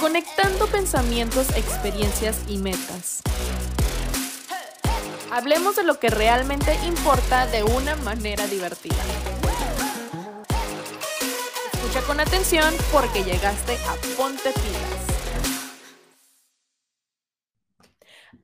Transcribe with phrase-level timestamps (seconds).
[0.00, 3.22] Conectando pensamientos, experiencias y metas.
[5.30, 8.96] Hablemos de lo que realmente importa de una manera divertida.
[11.72, 15.09] Escucha con atención porque llegaste a Ponte Pilas.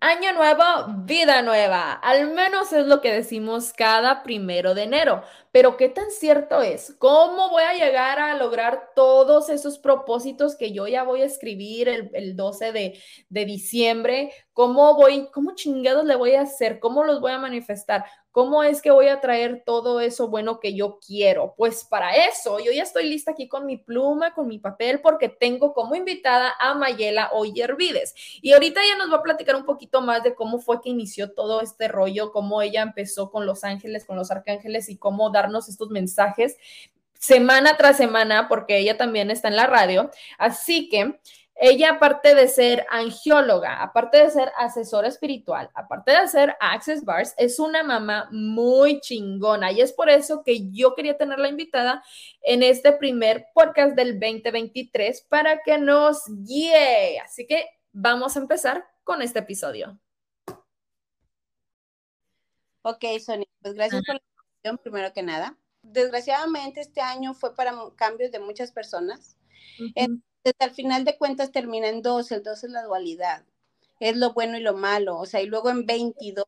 [0.00, 0.62] Año nuevo,
[1.04, 1.92] vida nueva.
[1.94, 5.22] Al menos es lo que decimos cada primero de enero.
[5.52, 6.94] Pero ¿qué tan cierto es?
[6.98, 11.88] ¿Cómo voy a llegar a lograr todos esos propósitos que yo ya voy a escribir
[11.88, 14.32] el, 12 de, de diciembre?
[14.52, 16.78] ¿Cómo voy, cómo chingados le voy a hacer?
[16.78, 18.04] ¿Cómo los voy a manifestar?
[18.36, 21.54] ¿Cómo es que voy a traer todo eso bueno que yo quiero?
[21.56, 25.30] Pues para eso, yo ya estoy lista aquí con mi pluma, con mi papel, porque
[25.30, 28.14] tengo como invitada a Mayela Oyervides.
[28.42, 31.32] Y ahorita ella nos va a platicar un poquito más de cómo fue que inició
[31.32, 35.70] todo este rollo, cómo ella empezó con los ángeles, con los arcángeles y cómo darnos
[35.70, 36.58] estos mensajes
[37.18, 40.10] semana tras semana, porque ella también está en la radio.
[40.36, 41.18] Así que
[41.58, 47.34] ella, aparte de ser angióloga, aparte de ser asesora espiritual, aparte de hacer Access Bars,
[47.38, 49.72] es una mamá muy chingona.
[49.72, 52.04] Y es por eso que yo quería tenerla invitada
[52.42, 57.18] en este primer podcast del 2023 para que nos guíe.
[57.20, 59.98] Así que vamos a empezar con este episodio.
[62.82, 65.56] Ok, Sonia, pues gracias por la invitación, primero que nada.
[65.80, 69.36] Desgraciadamente, este año fue para cambios de muchas personas
[70.58, 73.44] al final de cuentas termina en dos, el dos es la dualidad,
[74.00, 76.46] es lo bueno y lo malo, o sea, y luego en 22,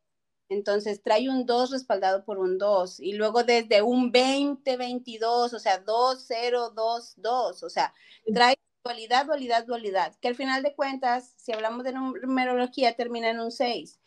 [0.50, 5.58] entonces trae un 2 respaldado por un 2, y luego desde un 20, 22, o
[5.58, 7.92] sea, 2, 0, 2, 2, o sea,
[8.34, 13.40] trae dualidad, dualidad, dualidad, que al final de cuentas, si hablamos de numerología, termina en
[13.40, 14.00] un 6.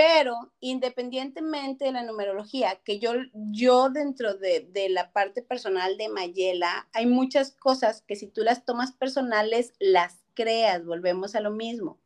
[0.00, 6.08] Pero independientemente de la numerología, que yo, yo dentro de, de, la parte personal de
[6.08, 11.50] Mayela, hay muchas cosas que si tú las tomas personales, las creas, volvemos a lo
[11.50, 12.00] mismo.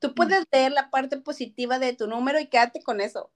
[0.00, 3.32] Tú puedes leer la parte positiva de tu número y quédate con eso.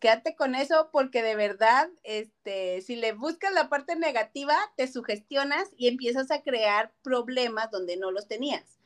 [0.00, 5.70] Quédate con eso porque de verdad, este, si le buscas la parte negativa, te sugestionas
[5.78, 8.78] y empiezas a crear problemas donde no los tenías.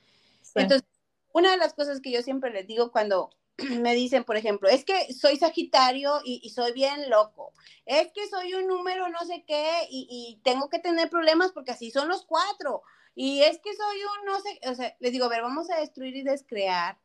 [0.55, 0.89] Entonces,
[1.33, 3.31] una de las cosas que yo siempre les digo cuando
[3.69, 7.53] me dicen, por ejemplo, es que soy Sagitario y, soy bien loco,
[7.87, 11.91] es que soy un número no sé qué y, tengo que tener problemas porque así
[11.91, 12.83] son los cuatro,
[13.15, 15.79] y es que soy un no sé, o sea, les digo, a ver, vamos a
[15.79, 16.99] destruir y descrear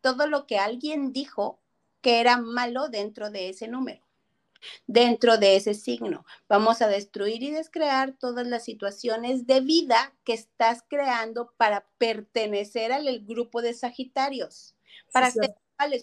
[0.00, 1.60] todo lo que alguien dijo
[2.00, 4.02] que era malo dentro de ese número,
[4.86, 6.26] dentro de ese signo.
[6.48, 12.92] Vamos a destruir y descrear todas las situaciones de vida que estás creando para pertenecer
[12.92, 14.74] al grupo de Sagitarios,
[15.12, 15.54] para ser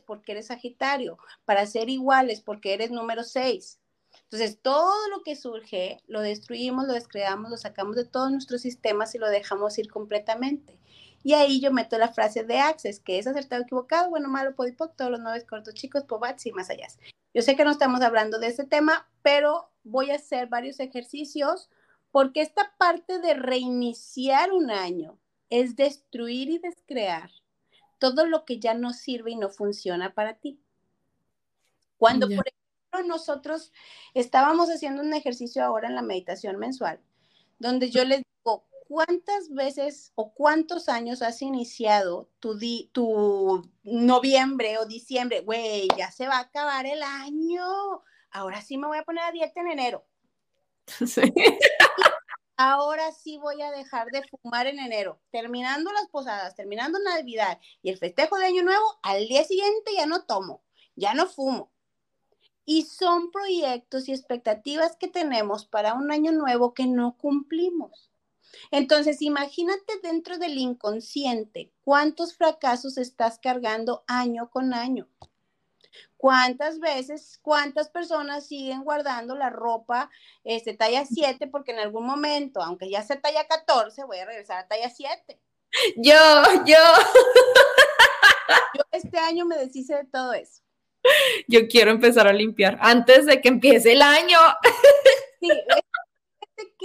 [0.06, 3.80] porque eres Sagitario, para ser iguales porque eres número 6.
[4.24, 9.16] Entonces, todo lo que surge lo destruimos, lo descreamos, lo sacamos de todos nuestros sistemas
[9.16, 10.80] y lo dejamos ir completamente.
[11.24, 14.96] Y ahí yo meto la frase de Access, que es acertado, equivocado, bueno, malo, podipoc,
[14.96, 16.88] todos los nueve cortos chicos, pobats y más allá.
[17.34, 21.70] Yo sé que no estamos hablando de ese tema, pero voy a hacer varios ejercicios
[22.12, 25.20] porque esta parte de reiniciar un año
[25.50, 27.32] es destruir y descrear
[28.00, 30.60] todo lo que ya no sirve y no funciona para ti.
[31.98, 33.72] Cuando, por ejemplo, nosotros
[34.14, 37.02] estábamos haciendo un ejercicio ahora en la meditación mensual,
[37.60, 42.58] donde yo les digo, ¿cuántas veces o cuántos años has iniciado tu,
[42.94, 45.42] tu noviembre o diciembre?
[45.42, 48.02] Güey, ya se va a acabar el año.
[48.32, 50.06] Ahora sí me voy a poner a dieta en enero.
[51.06, 51.22] Sí
[52.60, 57.90] ahora sí voy a dejar de fumar en enero, terminando las posadas, terminando Navidad y
[57.90, 60.62] el festejo de Año Nuevo, al día siguiente ya no tomo,
[60.94, 61.72] ya no fumo.
[62.66, 68.12] Y son proyectos y expectativas que tenemos para un año nuevo que no cumplimos.
[68.72, 75.08] Entonces, imagínate dentro del inconsciente cuántos fracasos estás cargando año con año.
[76.20, 80.12] ¿Cuántas veces, cuántas personas siguen guardando la ropa
[80.44, 84.58] este, talla 7 porque en algún momento, aunque ya sea talla 14, voy a regresar
[84.58, 85.40] a talla 7?
[85.96, 86.14] Yo,
[86.66, 86.76] yo.
[88.76, 90.62] Yo este año me deshice de todo eso.
[91.48, 94.40] Yo quiero empezar a limpiar antes de que empiece el año.
[95.40, 95.50] Sí,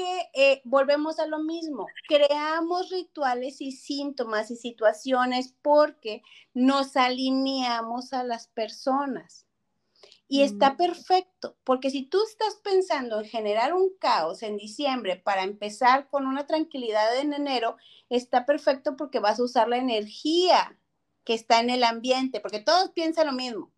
[0.04, 6.22] que eh, volvemos a lo mismo, creamos rituales y síntomas y situaciones porque
[6.52, 9.46] nos alineamos a las personas.
[10.28, 15.42] Y está perfecto, porque si tú estás pensando en generar un caos en diciembre para
[15.42, 17.76] empezar con una tranquilidad en enero,
[18.08, 20.78] está perfecto porque vas a usar la energía
[21.24, 23.70] que está en el ambiente, porque todos piensan lo mismo.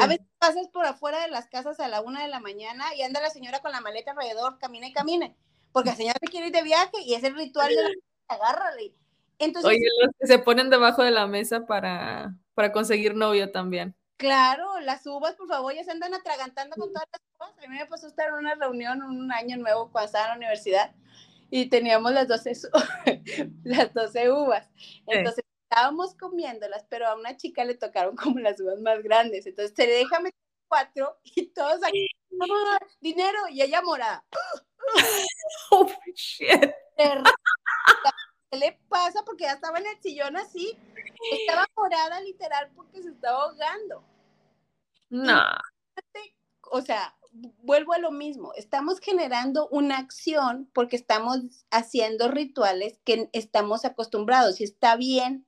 [0.00, 3.02] A veces pasas por afuera de las casas a la una de la mañana y
[3.02, 5.36] anda la señora con la maleta alrededor, camina y camine.
[5.72, 7.88] Porque la señora quiere ir de viaje y es el ritual de la
[8.28, 8.94] agárrale.
[9.38, 13.94] Entonces, Oye, los que se ponen debajo de la mesa para, para conseguir novio también.
[14.16, 17.64] Claro, las uvas, por favor, ya se andan atragantando con todas las uvas.
[17.64, 20.36] A mí me pasó estar en una reunión un año nuevo cuando estaba en la
[20.38, 20.92] universidad
[21.50, 22.52] y teníamos las 12,
[23.64, 24.68] las 12 uvas.
[25.06, 29.46] Entonces estábamos comiéndolas, pero a una chica le tocaron como las uvas más grandes.
[29.46, 30.32] Entonces meter
[30.68, 32.08] cuatro y todos aquí,
[33.00, 34.24] dinero y ella morada.
[35.70, 36.48] Oh, shit.
[36.96, 39.22] ¿Qué le pasa?
[39.24, 40.78] Porque ya estaba en el sillón así.
[41.32, 44.02] Estaba morada literal porque se estaba ahogando.
[45.10, 45.42] No.
[46.70, 48.52] o sea, vuelvo a lo mismo.
[48.54, 55.46] Estamos generando una acción porque estamos haciendo rituales que estamos acostumbrados y está bien,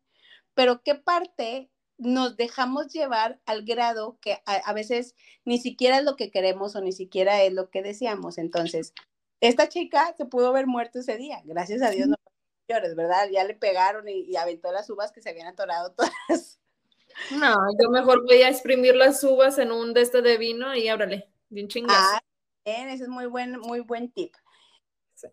[0.54, 1.70] pero ¿qué parte
[2.00, 5.14] nos dejamos llevar al grado que a, veces
[5.44, 8.38] ni siquiera es lo que queremos o ni siquiera es lo que deseamos?
[8.38, 8.94] Entonces,
[9.40, 11.40] esta chica se pudo haber muerto ese día.
[11.44, 12.16] Gracias a Dios no
[12.94, 13.28] ¿verdad?
[13.32, 16.60] Ya le pegaron y, aventó las uvas que se habían atorado todas.
[17.32, 20.88] No, yo mejor voy a exprimir las uvas en un de este de vino y
[20.88, 22.06] ábrale, bien chingados.
[22.14, 22.20] Ah,
[22.64, 24.34] bien, ese es muy buen, muy buen tip.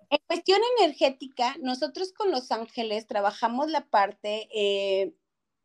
[0.09, 5.13] En cuestión energética, nosotros con los ángeles trabajamos la parte eh,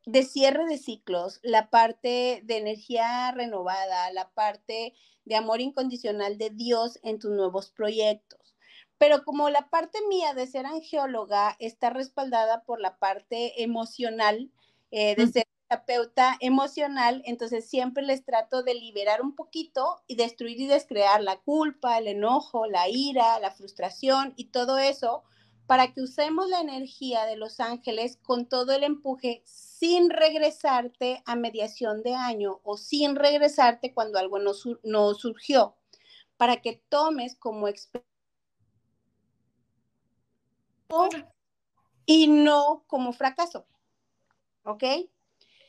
[0.05, 4.93] de cierre de ciclos, la parte de energía renovada, la parte
[5.25, 8.55] de amor incondicional de Dios en tus nuevos proyectos.
[8.97, 14.51] Pero como la parte mía de ser angióloga está respaldada por la parte emocional,
[14.91, 20.59] eh, de ser terapeuta emocional, entonces siempre les trato de liberar un poquito y destruir
[20.59, 25.23] y descrear la culpa, el enojo, la ira, la frustración y todo eso
[25.67, 31.35] para que usemos la energía de los ángeles con todo el empuje sin regresarte a
[31.35, 34.51] mediación de año o sin regresarte cuando algo no,
[34.83, 35.75] no surgió,
[36.37, 38.13] para que tomes como experiencia
[42.05, 43.65] y no como fracaso.
[44.63, 44.83] ¿Ok?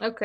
[0.01, 0.23] Ok.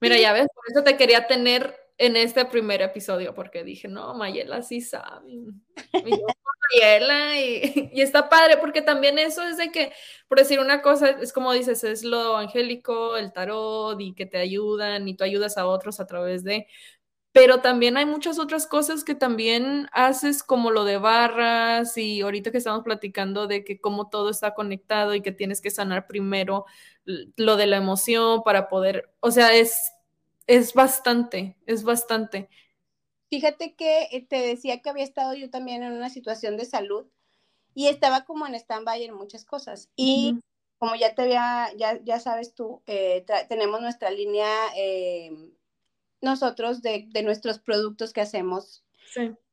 [0.00, 4.14] Mira, ya ves, por eso te quería tener en este primer episodio, porque dije, no,
[4.14, 5.32] Mayela sí sabe.
[5.32, 6.22] Y
[6.72, 9.92] Mayela, y, y, está padre, porque también eso es de que,
[10.28, 14.38] por decir una cosa, es como dices, es lo angélico, el tarot, y que te
[14.38, 16.68] ayudan, y tú ayudas a otros a través de,
[17.32, 22.50] pero también hay muchas otras cosas que también haces como lo de barras y ahorita
[22.50, 26.64] que estamos platicando de que cómo todo está conectado y que tienes que sanar primero
[27.04, 29.92] lo de la emoción para poder, o sea, es,
[30.48, 32.48] es bastante, es bastante.
[33.30, 37.06] Fíjate que eh, te decía que había estado yo también en una situación de salud
[37.74, 39.90] y estaba como en stand-by en muchas cosas.
[39.94, 40.40] Y
[40.78, 45.30] como ya te había, ya, ya sabes tú, eh, tenemos nuestra línea eh,
[46.22, 48.84] nosotros de, nuestros productos que hacemos.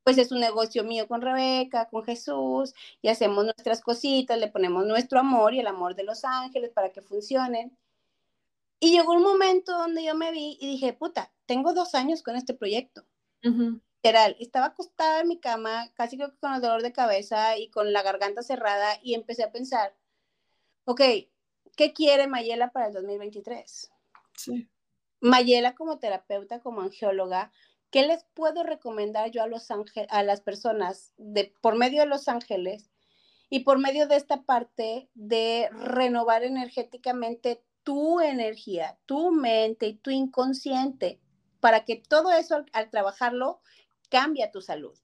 [0.04, 4.86] Pues es un negocio mío con Rebeca, con Jesús, y hacemos nuestras cositas, le ponemos
[4.86, 7.76] nuestro amor y el amor de los ángeles para que funcionen.
[8.80, 12.36] Y llegó un momento donde yo me vi y dije, puta, tengo dos años con
[12.36, 13.06] este proyecto.
[13.42, 17.70] Literal, estaba acostada en mi cama, casi creo que con el dolor de cabeza y
[17.70, 19.96] con la garganta cerrada, y empecé a pensar,
[20.86, 21.02] ok,
[21.76, 23.92] ¿qué quiere Mayela para el 2023?
[24.34, 24.70] Sí.
[25.22, 27.52] Mayela como terapeuta, como angióloga,
[27.92, 32.28] ¿qué les puedo recomendar yo a, los a las personas de, por medio de los
[32.28, 32.92] ángeles
[33.50, 40.10] y por medio de esta parte de renovar energéticamente tu energía, tu mente y tu
[40.10, 41.22] inconsciente,
[41.62, 43.62] para que todo eso al, trabajarlo
[44.10, 44.98] cambie tu salud?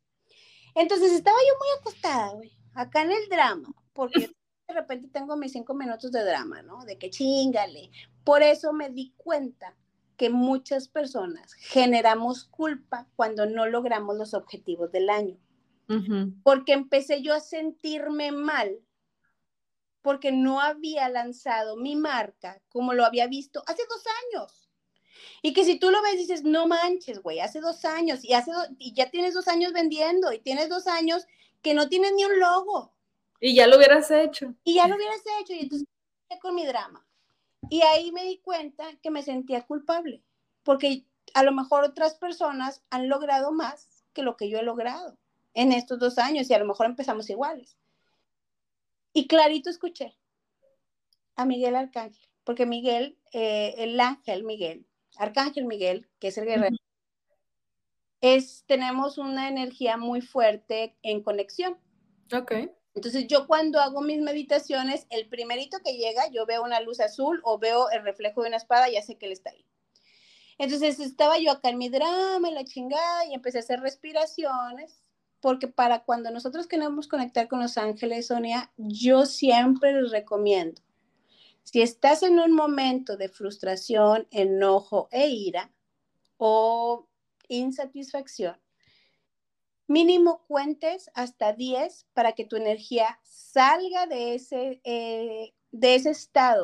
[0.76, 4.20] Entonces estaba yo muy acostada, güey, acá en el drama, porque
[4.68, 6.84] de repente tengo mis cinco minutos de drama, ¿no?
[6.84, 7.92] De que chingale.
[8.24, 9.76] Por eso me di cuenta
[10.18, 15.38] que muchas personas generamos culpa cuando no logramos los objetivos del año.
[16.44, 18.80] Porque empecé yo a sentirme mal
[20.01, 24.03] porque no había lanzado mi marca como lo había visto hace dos
[24.34, 24.70] años.
[25.41, 28.51] Y que si tú lo ves dices, no manches, güey, hace dos años y, hace
[28.77, 31.25] y ya tienes dos años vendiendo y tienes dos años
[31.62, 32.93] que no tienes ni un logo.
[33.39, 34.53] Y ya lo hubieras hecho.
[34.63, 35.53] Y ya lo hubieras hecho.
[35.53, 35.88] Y entonces
[36.39, 37.05] con mi drama.
[37.70, 40.24] Y ahí me di cuenta que me sentía culpable,
[40.63, 45.17] porque a lo mejor otras personas han logrado más que lo que yo he logrado
[45.53, 47.77] en estos dos años y a lo mejor empezamos iguales.
[49.13, 50.18] Y clarito escuché
[51.36, 54.88] a Miguel Arcángel, porque Miguel, eh, el ángel Miguel,
[55.18, 56.75] Arcángel Miguel, que es el guerrero,
[58.22, 61.77] es, tenemos una energía muy fuerte en conexión.
[62.32, 62.53] Ok.
[62.94, 67.41] Entonces yo cuando hago mis meditaciones, el primerito que llega, yo veo una luz azul
[67.44, 69.65] o veo el reflejo de una espada, ya sé que él está ahí.
[70.58, 75.01] Entonces estaba yo acá en mi drama, en la chingada, y empecé a hacer respiraciones
[75.42, 80.82] porque para cuando nosotros queremos conectar con los ángeles, Sonia, yo siempre les recomiendo,
[81.64, 85.72] si estás en un momento de frustración, enojo e ira
[86.38, 87.08] o
[87.48, 88.60] insatisfacción,
[89.88, 96.64] mínimo cuentes hasta 10 para que tu energía salga de ese, eh, de ese estado.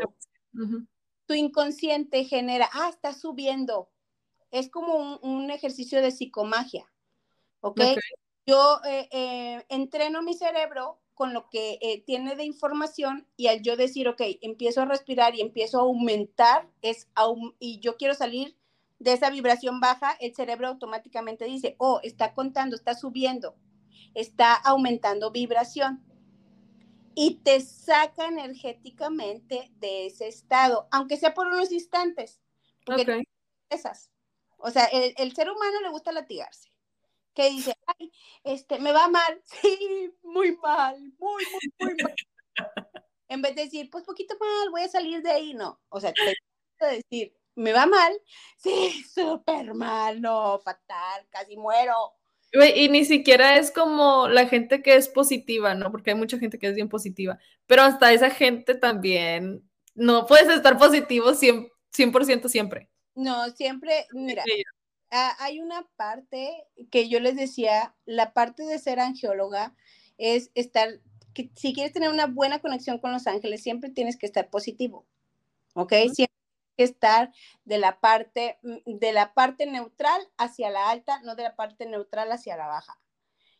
[1.26, 3.90] Tu inconsciente genera, ah, está subiendo.
[4.50, 6.90] Es como un, ejercicio de psicomagia.
[7.60, 7.82] ¿Ok?
[8.48, 13.76] Yo eh, eh, entreno mi cerebro con lo que tiene de información y al yo
[13.76, 17.10] decir, ok, empiezo a respirar y empiezo a aumentar, es
[17.60, 18.56] y yo quiero salir
[19.00, 23.56] de esa vibración baja, el cerebro automáticamente dice, oh, está contando, está subiendo,
[24.14, 26.04] está aumentando vibración.
[27.20, 32.40] Y te saca energéticamente de ese estado, aunque sea por unos instantes.
[32.86, 33.24] Porque
[33.72, 34.12] esas.
[34.58, 36.70] O sea, el, ser humano le gusta latigarse.
[37.38, 38.12] Que dice, ay,
[38.44, 39.44] este, me va mal.
[39.62, 42.16] Sí, muy mal, muy, muy, muy mal.
[43.30, 45.80] en vez de decir, pues poquito mal, voy a salir de ahí, no.
[45.90, 46.34] O sea, te
[46.72, 48.12] gusta decir, ¿me va mal?
[48.58, 51.94] Sí, súper mal, no, fatal, casi muero.
[52.76, 55.92] Y ni siquiera es como la gente que es positiva, ¿no?
[55.92, 59.62] Porque hay mucha gente que es bien positiva, pero hasta esa gente también,
[59.94, 62.90] no puedes estar positivo 100%, 100 siempre.
[63.14, 64.44] No, siempre, mira,
[65.12, 69.76] hay una parte que yo les decía, la parte de ser angióloga
[70.18, 71.00] es estar,
[71.34, 75.06] que si quieres tener una buena conexión con los ángeles, siempre tienes que estar positivo,
[75.74, 75.94] ¿ok?
[76.14, 76.38] Siempre
[76.78, 77.34] que estar
[77.66, 81.86] de la parte mm, de la parte neutral hacia la alta, no de la parte
[81.88, 83.00] neutral hacia la baja.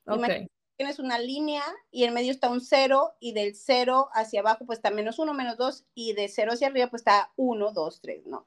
[0.06, 0.48] Okay.
[0.78, 4.78] Tienes una línea y en medio está un cero y del cero hacia abajo pues
[4.78, 8.26] está menos uno, menos dos y de cero hacia arriba pues está uno, dos, tres,
[8.28, 8.46] ¿no?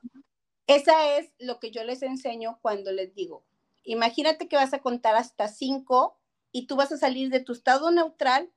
[0.71, 3.45] Esa es lo que yo les enseño cuando les digo,
[3.83, 6.19] imagínate que vas a contar hasta cinco
[6.53, 8.51] y tú vas a salir de tu estado neutral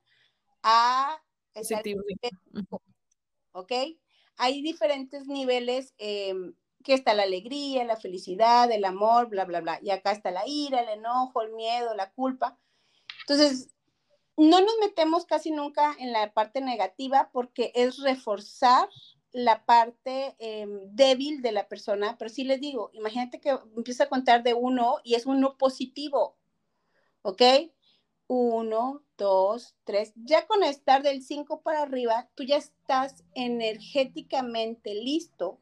[0.62, 1.20] a...
[1.52, 2.02] Positivo.
[3.52, 3.72] ¿Ok?
[4.36, 9.78] hay diferentes niveles em, que está la alegría, la felicidad, el amor, bla, bla, bla.
[9.82, 12.58] Y acá está la ira, el enojo, el miedo, la culpa.
[13.20, 13.70] Entonces,
[14.36, 18.88] no nos metemos casi nunca en la parte negativa porque es reforzar
[19.34, 24.08] la parte em, débil de la persona, pero sí les digo, imagínate que empieza a
[24.08, 26.36] contar de uno y es uno positivo,
[27.22, 27.42] ¿ok?
[28.28, 30.12] Uno, dos, tres.
[30.14, 35.60] Ya con estar del cinco para arriba, tú ya estás energéticamente listo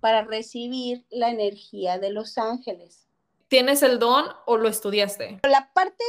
[0.00, 3.08] para recibir la energía de los ángeles.
[3.52, 5.40] ¿Tienes el don o lo estudiaste?
[5.42, 6.02] La parte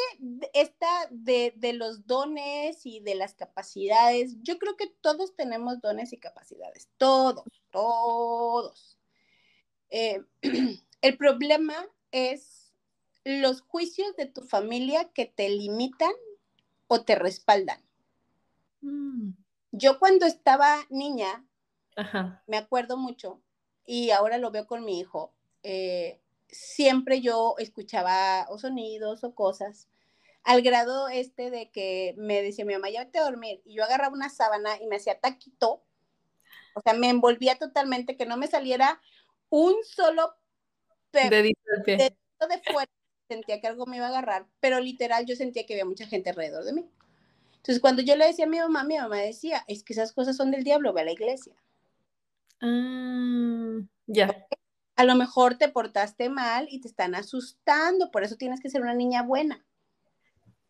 [0.53, 6.17] esta de, los dones y de las capacidades, yo creo que todos tenemos dones y
[6.19, 8.97] capacidades, todos, todos.
[9.89, 10.23] Eh,
[11.01, 11.75] el problema
[12.13, 12.71] es
[13.25, 16.13] los juicios de tu familia que te limitan
[16.87, 17.81] o te respaldan.
[18.79, 19.31] Mm.
[19.73, 21.45] Yo cuando estaba niña,
[22.47, 23.41] me acuerdo mucho,
[23.85, 25.33] y ahora lo veo con mi hijo,
[25.63, 26.21] eh,
[26.53, 29.89] siempre yo escuchaba o sonidos o cosas,
[30.43, 33.83] al grado este de que me decía mi mamá, ya vete a dormir, y yo
[33.83, 35.83] agarraba una sábana y me hacía taquito,
[36.75, 39.01] o sea, me envolvía totalmente, que no me saliera
[39.49, 40.35] un solo
[41.11, 42.91] dedito de, de fuera
[43.27, 46.29] sentía que algo me iba a agarrar, pero literal yo sentía que había mucha gente
[46.29, 46.89] alrededor de mí.
[47.57, 50.35] Entonces, cuando yo le decía a mi mamá, mi mamá decía, es que esas cosas
[50.35, 51.53] son del diablo, ve a la iglesia.
[52.61, 54.47] Ah, ya.
[55.03, 58.81] A lo mejor te portaste mal y te están asustando, por eso tienes que ser
[58.81, 59.61] una niña buena.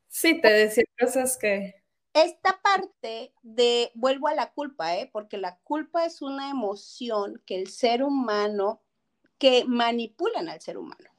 [0.08, 1.84] Sí, te decía cosas que...
[2.14, 5.08] Esta parte de, vuelvo a la culpa, ¿eh?
[5.14, 8.82] porque la culpa es una emoción que el ser humano,
[9.38, 11.12] que manipulan al ser humano.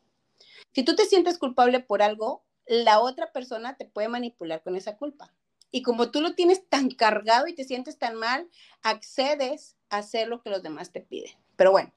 [0.72, 4.96] Si tú te sientes culpable por algo, la otra persona te puede manipular con esa
[4.96, 5.32] culpa.
[5.70, 8.50] Y como tú lo tienes tan cargado y te sientes tan mal,
[8.82, 11.30] accedes a hacer lo que los demás te piden.
[11.54, 11.92] Pero bueno.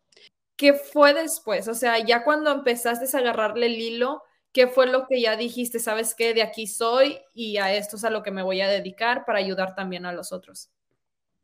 [0.58, 1.68] ¿Qué fue después?
[1.68, 5.80] O sea, ya cuando empezaste a agarrarle el hilo, ¿qué fue lo que ya dijiste?
[5.80, 6.34] ¿Sabes qué?
[6.34, 9.38] De aquí soy y a esto es a lo que me voy a dedicar para
[9.38, 10.72] ayudar también a los otros.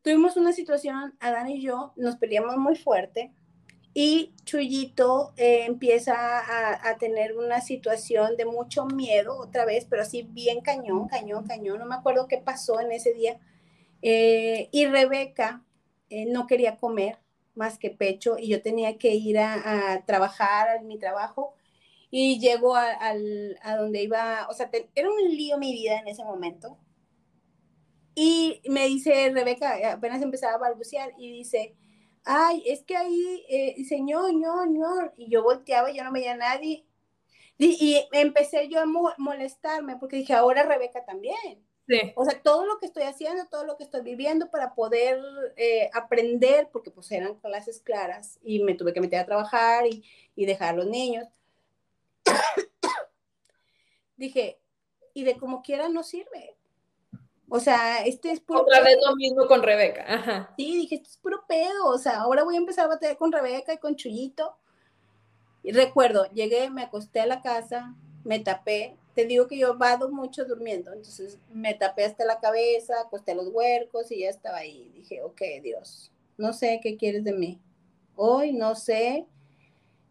[0.01, 3.31] Tuvimos una situación, Adán y yo nos peleamos muy fuerte
[3.93, 6.15] y Chuyito eh, empieza
[6.89, 11.77] a, tener una situación de mucho miedo otra vez, pero así bien cañón, cañón, cañón.
[11.77, 13.39] No me acuerdo qué pasó en ese día.
[14.01, 15.63] Eh, y Rebeca
[16.09, 17.19] eh, no quería comer
[17.55, 21.55] más que pecho y yo tenía que ir a, trabajar en mi trabajo
[22.11, 26.23] y llego a, a donde iba, o sea, era un lío mi vida en ese
[26.23, 26.77] momento.
[28.15, 31.75] Y me dice Rebeca, apenas empezaba a balbucear y dice,
[32.25, 36.33] ay, es que ahí, eh, señor, ñor, ñor, y yo volteaba y yo no veía
[36.33, 36.85] a nadie.
[37.57, 38.85] Y, empecé yo a
[39.17, 41.65] molestarme porque dije, ahora Rebeca también.
[41.87, 42.13] Sí.
[42.15, 45.19] O sea, todo lo que estoy haciendo, todo lo que estoy viviendo para poder
[45.57, 50.03] eh, aprender, porque pues eran clases claras y me tuve que meter a trabajar y,
[50.35, 51.27] y dejar a los niños.
[54.17, 54.59] dije,
[55.13, 56.55] y de como quiera no sirve.
[57.49, 60.03] O sea, este es puro Otra vez lo mismo con Rebeca.
[60.07, 60.53] Ajá.
[60.57, 61.85] Sí, dije, esto es puro pedo.
[61.87, 64.57] O sea, ahora voy a empezar a batallar con Rebeca y con Chuyito.
[65.61, 68.97] Y recuerdo, llegué, me acosté a la casa, me tapé.
[69.15, 70.91] Te digo que yo vado mucho durmiendo.
[70.91, 74.91] Entonces me tapé hasta la cabeza, acosté los huercos y ya estaba ahí.
[74.95, 77.61] Dije, ok, Dios, no sé qué quieres de mí.
[78.15, 79.27] Hoy no sé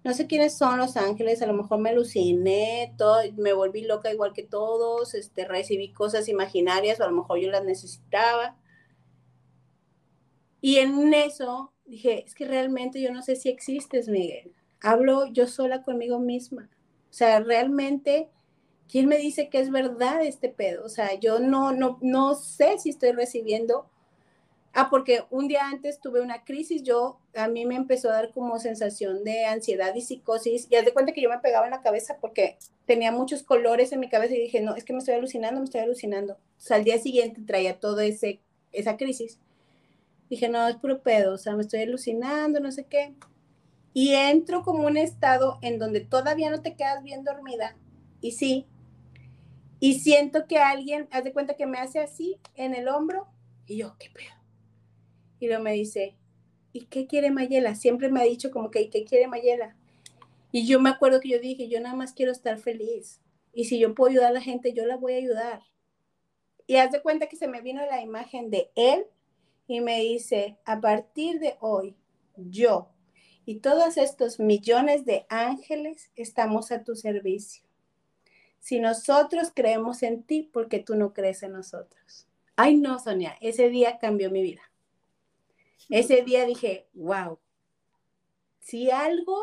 [0.04, 4.12] no sé quiénes son los ángeles, a lo mejor me aluciné, todo, me volví loca
[4.12, 8.56] igual que todos, este, recibí cosas imaginarias o a lo mejor yo las necesitaba.
[10.60, 14.52] Y en eso dije, es que realmente yo no sé si existes, Miguel.
[14.80, 16.68] Hablo yo sola conmigo misma.
[17.10, 18.28] O sea, realmente,
[18.88, 20.84] ¿quién me dice que es verdad este pedo?
[20.84, 23.86] O sea, yo no, no, no sé si estoy recibiendo
[24.74, 28.30] Ah, porque un día antes tuve una crisis, yo, a mí me empezó a dar
[28.32, 31.72] como sensación de ansiedad y psicosis, y haz de cuenta que yo me pegaba en
[31.72, 35.00] la cabeza porque tenía muchos colores en mi cabeza y dije, no, es que me
[35.00, 36.34] estoy alucinando, me estoy alucinando.
[36.34, 38.40] O sea, al día siguiente traía todo ese,
[38.72, 39.38] esa crisis.
[40.30, 43.14] Dije, no, es puro pedo, o sea, me estoy alucinando, no sé qué.
[43.92, 47.76] Y entro como un estado en donde todavía no te quedas bien dormida,
[48.22, 48.66] y sí,
[49.82, 53.26] y siento que alguien, haz de cuenta que me hace así en el hombro,
[53.66, 54.30] y yo, ¿qué pedo?
[55.40, 56.16] Y luego me dice,
[56.72, 57.74] ¿y qué quiere Mayela?
[57.74, 59.76] Siempre me ha dicho como que, ¿y qué quiere Mayela?
[60.52, 63.20] Y yo me acuerdo que yo dije, yo nada más quiero estar feliz.
[63.52, 65.62] Y si yo puedo ayudar a la gente, yo la voy a ayudar.
[66.68, 69.06] Y haz de cuenta que se me vino la imagen de él
[69.66, 71.96] y me dice, a partir de hoy,
[72.36, 72.92] yo
[73.44, 77.64] y todos estos millones de ángeles estamos a tu servicio.
[78.62, 82.28] Si nosotros creemos en ti, porque tú no crees en nosotros.
[82.54, 84.62] Ay, no, Sonia, ese día cambió mi vida.
[85.88, 87.40] Ese día dije, wow,
[88.60, 89.36] si algo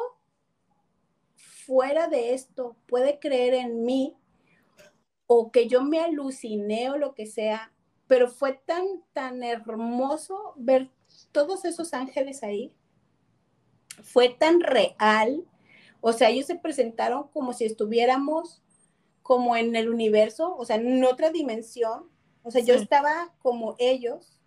[1.36, 4.16] fuera de esto puede creer en mí
[5.28, 7.74] o que yo me aluciné o lo que sea,
[8.08, 10.90] pero fue tan, tan hermoso ver
[11.34, 12.74] todos esos ángeles ahí.
[14.02, 15.46] Fue tan real.
[16.00, 18.64] O sea, ellos se presentaron como si estuviéramos
[19.30, 22.10] como en el universo, o sea, en otra dimensión.
[22.42, 24.42] O sea, yo estaba como ellos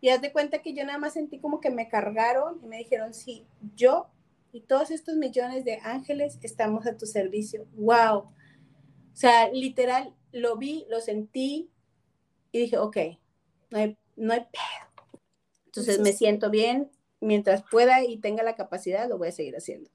[0.00, 2.78] y haz de cuenta que yo nada más sentí como que me cargaron y me
[2.78, 4.08] dijeron, sí, yo
[4.50, 7.66] y todos estos millones de ángeles estamos a tu servicio.
[7.74, 8.20] ¡Wow!
[8.20, 8.32] O
[9.12, 11.70] sea, literal, lo vi, lo sentí
[12.50, 12.96] y dije, ok,
[13.68, 15.20] no hay, no hay pedo.
[15.66, 19.90] Entonces me siento bien, mientras pueda y tenga la capacidad, lo voy a seguir haciendo.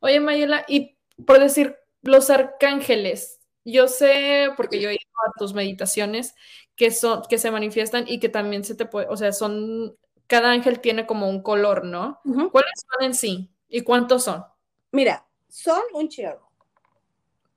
[0.00, 5.54] Oye, Mayela, y por decir, los arcángeles, yo sé, porque yo he ido a tus
[5.54, 6.34] meditaciones,
[6.76, 10.50] que, son, que se manifiestan y que también se te puede, o sea, son, cada
[10.50, 12.20] ángel tiene como un color, ¿no?
[12.24, 13.50] ¿Cuáles son en sí?
[13.68, 14.44] ¿Y cuántos son?
[14.90, 16.50] Mira, son un chorro.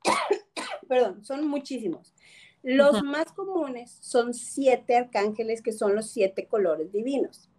[0.87, 2.13] Perdón, son muchísimos.
[2.61, 7.49] Los más comunes son siete arcángeles, que son los siete colores divinos.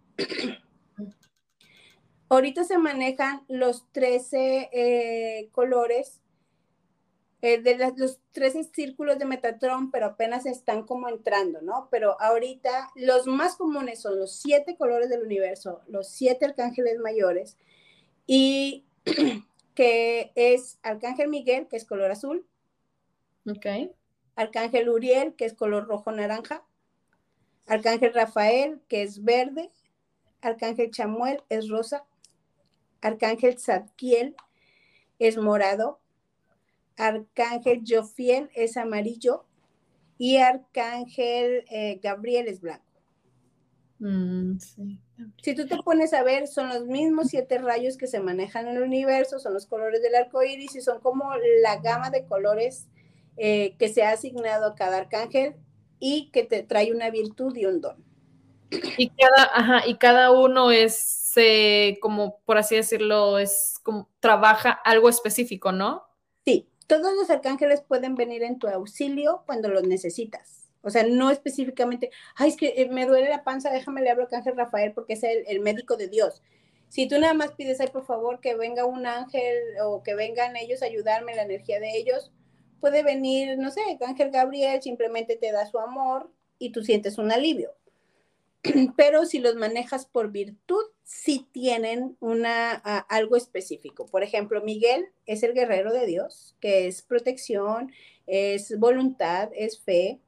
[2.29, 6.21] Ahorita se manejan los trece eh, colores
[7.41, 11.87] eh, de los tres círculos de Metatron, pero apenas están como entrando, ¿no?
[11.91, 17.57] Pero ahorita los más comunes son los siete colores del universo, los siete arcángeles mayores,
[18.25, 18.85] y
[19.75, 22.47] que es Arcángel Miguel, que es color azul.
[23.47, 23.65] Ok.
[24.35, 26.63] Arcángel Uriel, que es color rojo naranja.
[27.67, 29.71] Arcángel Rafael, que es verde.
[30.41, 32.05] Arcángel Chamuel es rosa.
[33.01, 34.35] Arcángel Zadkiel
[35.19, 35.99] es morado.
[36.97, 39.45] Arcángel Jofiel es amarillo
[40.17, 42.83] y Arcángel eh, Gabriel es blanco.
[43.99, 44.57] Mm,
[45.41, 48.77] si tú te pones a ver, son los mismos siete rayos que se manejan en
[48.77, 51.31] el universo, son los colores del arco iris y son como
[51.63, 52.87] la gama de colores
[53.37, 55.55] eh, que se ha asignado a cada arcángel
[55.99, 58.03] y que te trae una virtud y un don.
[58.97, 64.71] Y cada, ajá, y cada uno es eh, como, por así decirlo, es como trabaja
[64.71, 66.03] algo específico, ¿no?
[66.45, 70.67] Sí, todos los arcángeles pueden venir en tu auxilio cuando los necesitas.
[70.81, 74.23] O sea, no específicamente, ay, es que eh, me duele la panza, déjame le hablo
[74.23, 76.41] al arcángel Rafael porque es el, médico de Dios.
[76.87, 80.55] Si tú nada más pides, ay, por favor, que venga un ángel o que vengan
[80.55, 82.31] ellos a ayudarme, la energía de ellos,
[82.79, 87.17] puede venir, no sé, el ángel Gabriel simplemente te da su amor y tú sientes
[87.17, 87.75] un alivio.
[88.95, 94.05] Pero si los manejas por virtud, sí tienen una, algo específico.
[94.07, 97.93] Por ejemplo, Miguel es el guerrero de Dios, que es protección,
[98.27, 100.19] es voluntad, es fe.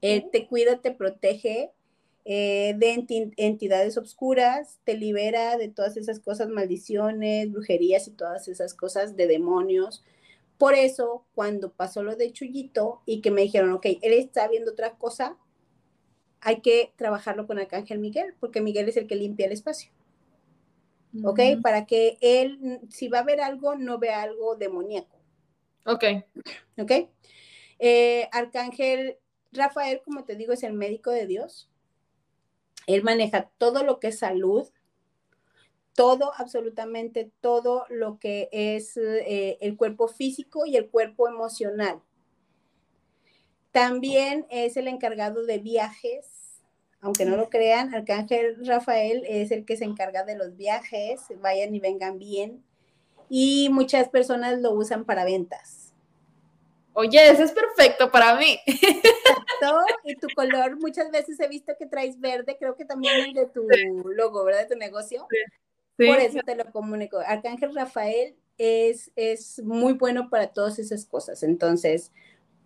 [0.00, 1.72] Él te cuida, te protege
[2.24, 8.72] eh, de entidades obscuras, te libera de todas esas cosas, maldiciones, brujerías y todas esas
[8.72, 10.02] cosas de demonios.
[10.56, 14.72] Por eso, cuando pasó lo de Chuyito y que me dijeron, ok, él está viendo
[14.72, 15.36] otra cosa,
[16.44, 19.90] hay que trabajarlo con Arcángel Miguel, porque Miguel es el que limpia el espacio.
[21.24, 21.40] ¿Ok?
[21.62, 25.16] Para que él, si va a ver algo, no vea algo demoníaco.
[25.86, 26.04] Ok.
[26.78, 26.92] ¿Ok?
[27.78, 29.18] Eh, Arcángel
[29.52, 31.70] Rafael, como te digo, es el médico de Dios.
[32.86, 34.68] Él maneja todo lo que es salud,
[35.94, 42.02] todo, absolutamente todo lo que es eh, el cuerpo físico y el cuerpo emocional.
[43.74, 46.62] También es el encargado de viajes,
[47.00, 51.74] aunque no lo crean, Arcángel Rafael es el que se encarga de los viajes, vayan
[51.74, 52.64] y vengan bien.
[53.28, 55.92] Y muchas personas lo usan para ventas.
[56.92, 58.60] Oye, eso es perfecto para mí.
[60.04, 63.46] Y tu color, muchas veces he visto que traes verde, creo que también es de
[63.46, 63.66] tu
[64.04, 64.68] logo, ¿verdad?
[64.68, 65.26] De tu negocio.
[65.96, 67.18] Por eso te lo comunico.
[67.18, 71.42] Arcángel Rafael es, es muy bueno para todas esas cosas.
[71.42, 72.12] Entonces,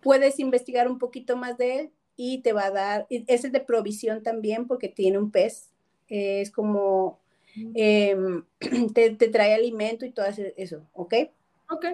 [0.01, 3.61] puedes investigar un poquito más de él y te va a dar, ese es de
[3.61, 5.69] provisión también porque tiene un pez,
[6.07, 7.19] es como,
[7.75, 8.43] em,
[8.93, 10.25] te, trae alimento y todo
[10.57, 11.13] eso, ¿ok?
[11.69, 11.85] Ok.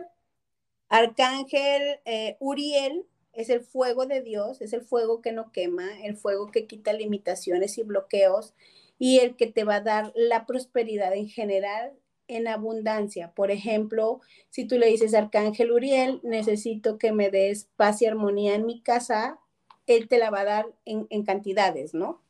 [0.89, 6.15] Arcángel eh, Uriel es el fuego de Dios, es el fuego que no quema, el
[6.15, 8.53] fuego que quita limitaciones y bloqueos
[8.97, 11.91] y el que te va a dar la prosperidad en general
[12.27, 13.31] en abundancia.
[13.31, 18.55] Por ejemplo, si tú le dices, Arcángel Uriel, necesito que me des paz y armonía
[18.55, 19.39] en mi casa,
[19.87, 22.21] él te la va a dar en, cantidades, ¿no?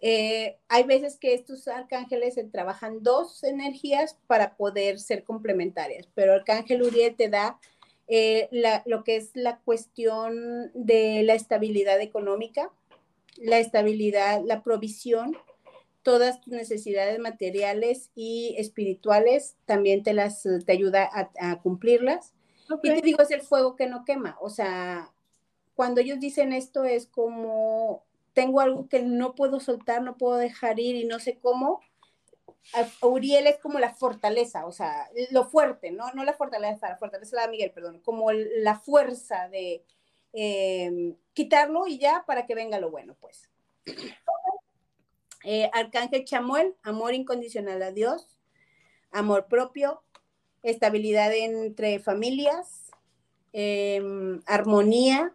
[0.00, 6.32] Eh, hay veces que estos arcángeles se trabajan dos energías para poder ser complementarias, pero
[6.32, 7.60] Arcángel Uriel te da
[8.08, 8.48] eh,
[8.84, 12.70] lo que es la cuestión de la estabilidad económica,
[13.36, 15.36] la estabilidad, la provisión,
[16.02, 22.34] todas tus necesidades materiales y espirituales, también te las te ayuda a, cumplirlas.
[22.82, 24.36] Y te digo, es el fuego que no quema.
[24.40, 25.12] O sea,
[25.74, 30.80] cuando ellos dicen esto es como, tengo algo que no puedo soltar, no puedo dejar
[30.80, 31.80] ir y no sé cómo.
[33.02, 36.12] Uriel es como la fortaleza, o sea, lo fuerte, ¿no?
[36.12, 39.84] No la fortaleza, la fortaleza de Miguel, perdón, como la fuerza de
[40.32, 43.50] eh, quitarlo y ya para que venga lo bueno, pues.
[45.44, 48.38] Eh, Arcángel Chamuel, amor incondicional a Dios,
[49.10, 50.02] amor propio,
[50.62, 52.90] estabilidad entre familias,
[53.52, 55.34] em, armonía,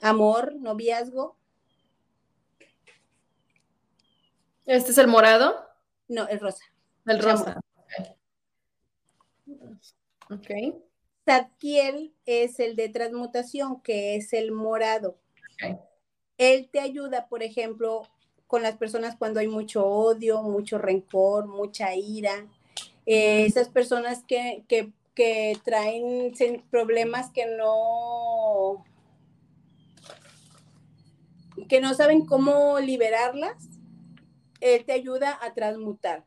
[0.00, 1.36] amor, noviazgo.
[4.66, 5.56] ¿Este es el morado?
[6.06, 6.64] No, el rosa.
[7.06, 7.60] El rosa.
[10.30, 10.50] Ok.
[11.24, 15.18] Zadkiel es el de transmutación, que es el morado.
[15.54, 15.76] Okay.
[16.40, 18.08] Él te ayuda, por ejemplo,
[18.46, 22.46] con las personas cuando hay mucho odio, mucho rencor, mucha ira.
[23.04, 24.64] Eh, esas personas que,
[25.62, 26.32] traen
[26.70, 28.82] problemas que no
[31.68, 33.68] que no saben cómo liberarlas,
[34.62, 36.24] él te ayuda a transmutar.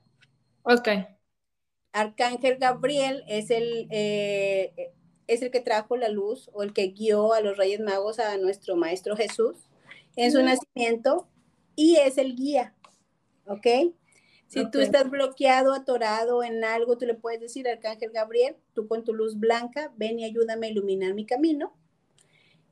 [0.62, 0.90] Ok.
[1.92, 4.94] Arcángel Gabriel es el, eh,
[5.26, 8.38] es el que trajo la luz o el que guió a los Reyes Magos a
[8.38, 9.73] nuestro Maestro Jesús
[10.16, 11.28] en su nacimiento
[11.76, 12.74] y es el guía,
[13.48, 13.68] ¿ok?
[14.48, 19.04] Si tú estás bloqueado, atorado en algo, tú le puedes decir, Arcángel Gabriel, tú con
[19.04, 21.74] tu luz blanca, ven y ayúdame a iluminar mi camino.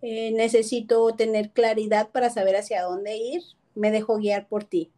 [0.04, 3.42] Eh, necesito tener claridad para saber hacia dónde ir,
[3.74, 4.92] me dejo guiar por ti.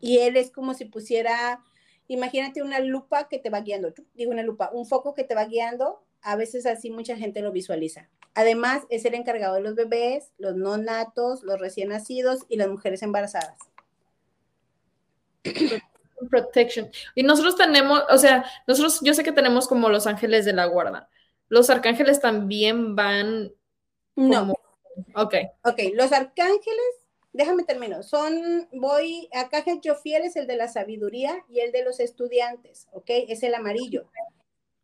[0.00, 1.62] Y él es como si pusiera,
[2.08, 5.44] imagínate una lupa que te va guiando, digo una lupa, un foco que te va
[5.44, 8.08] guiando, a veces así mucha gente lo visualiza.
[8.34, 12.68] Además, es el encargado de los bebés, los no natos, los recién nacidos y las
[12.68, 13.58] mujeres embarazadas.
[16.30, 16.90] Protection.
[17.14, 20.66] Y nosotros tenemos, o sea, nosotros, yo sé que tenemos como los ángeles de la
[20.66, 21.08] guarda.
[21.48, 23.52] Los arcángeles también van.
[24.16, 24.52] No.
[25.14, 25.34] Ok.
[25.64, 31.60] Ok, los arcángeles, déjame terminar, son, voy, arcángel Jofiel es el de la sabiduría y
[31.60, 34.10] el de los estudiantes, ok, es el amarillo.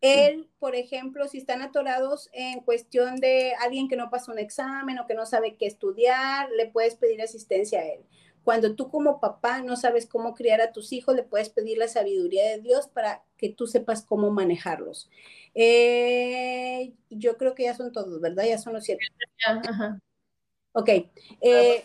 [0.00, 4.98] Él, por ejemplo, si están atorados en cuestión de alguien que no pasó un examen
[4.98, 8.04] o que no sabe qué estudiar, le puedes pedir asistencia a él.
[8.44, 11.88] Cuando tú como papá no sabes cómo criar a tus hijos, le puedes pedir la
[11.88, 15.11] sabiduría de Dios para que tú sepas cómo manejarlos.
[15.54, 18.44] Eh, yo creo que ya son todos, ¿verdad?
[18.44, 19.04] Ya son los siete.
[19.44, 19.98] Ajá.
[20.72, 20.88] Ok.
[21.40, 21.85] Eh,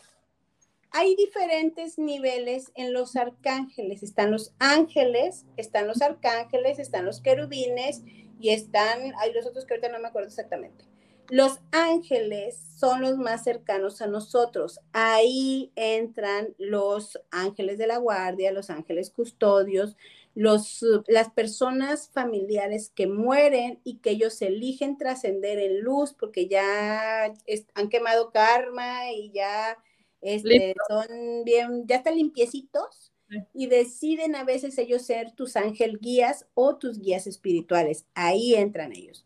[0.92, 4.04] hay diferentes niveles en los arcángeles.
[4.04, 8.04] Están los ángeles, están los arcángeles, están los querubines
[8.40, 10.86] y están, hay los otros que ahorita no me acuerdo exactamente.
[11.30, 14.82] Los ángeles son los más cercanos a nosotros.
[14.92, 19.96] Ahí entran los ángeles de la guardia, los ángeles custodios,
[20.36, 27.34] los, las personas familiares que mueren y que ellos eligen trascender en luz porque ya
[27.76, 29.78] han quemado karma y ya
[30.22, 33.12] este, son bien, ya están limpiecitos
[33.54, 38.06] y deciden a veces ellos ser tus ángel guías o tus guías espirituales.
[38.14, 39.26] Ahí entran ellos.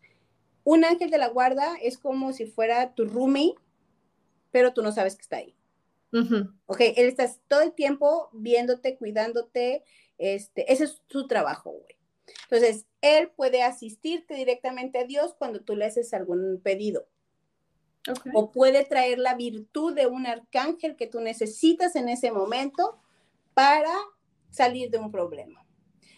[0.64, 3.56] Un ángel de la guarda es como si fuera tu roomie,
[4.52, 5.56] pero tú no sabes que está ahí.
[6.68, 9.84] Ok, él está todo el tiempo viéndote, cuidándote.
[10.18, 11.98] Este, ese es su trabajo, güey.
[12.44, 17.08] Entonces, él puede asistirte directamente a Dios cuando tú le haces algún pedido.
[18.34, 23.00] O puede traer la virtud de un arcángel que tú necesitas en ese momento
[23.54, 23.94] para
[24.52, 25.66] salir de un problema.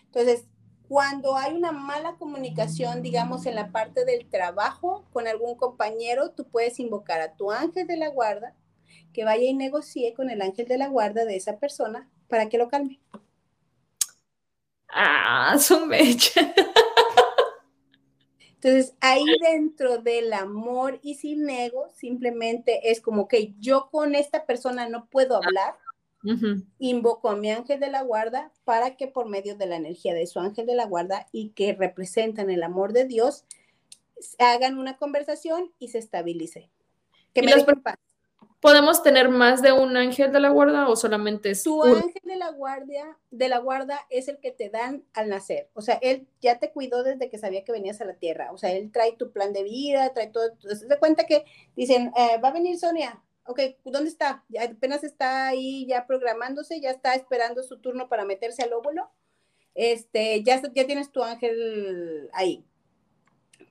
[0.06, 0.46] Entonces,
[0.88, 6.48] cuando hay una mala comunicación, digamos, en la parte del trabajo con algún compañero, tú
[6.48, 8.56] puedes invocar a tu ángel de la guarda
[9.14, 12.58] que vaya y negocie con el ángel de la guarda de esa persona para que
[12.58, 13.02] lo calme.
[14.90, 16.54] Ah, su mecha.
[18.62, 24.46] Entonces, ahí dentro del amor y sin ego, simplemente es como que yo con esta
[24.46, 25.76] persona no puedo hablar,
[26.80, 30.26] invoco a mi ángel de la guarda para que por medio de la energía de
[30.26, 33.46] su ángel de la guarda y que representan el amor de Dios,
[34.40, 36.72] hagan una conversación y se estabilice.
[37.34, 37.98] Que me paz.
[38.60, 42.36] ¿Podemos tener más de un ángel de la guarda o solamente es Tu ángel de
[42.38, 45.70] la guardia, de la guarda es el que te dan al nacer.
[45.74, 48.52] O sea, él ya te cuidó desde que sabía que venías a la tierra.
[48.52, 50.50] O sea, él trae tu plan de vida, trae todo.
[50.60, 53.24] Se da cuenta que dicen, eh, va a venir Sonia.
[53.46, 54.44] Ok, ¿dónde está?
[54.50, 59.12] Ya apenas está ahí ya programándose, ya está esperando su turno para meterse al óvulo.
[59.76, 62.66] Este, ya, ya tienes tu ángel ahí.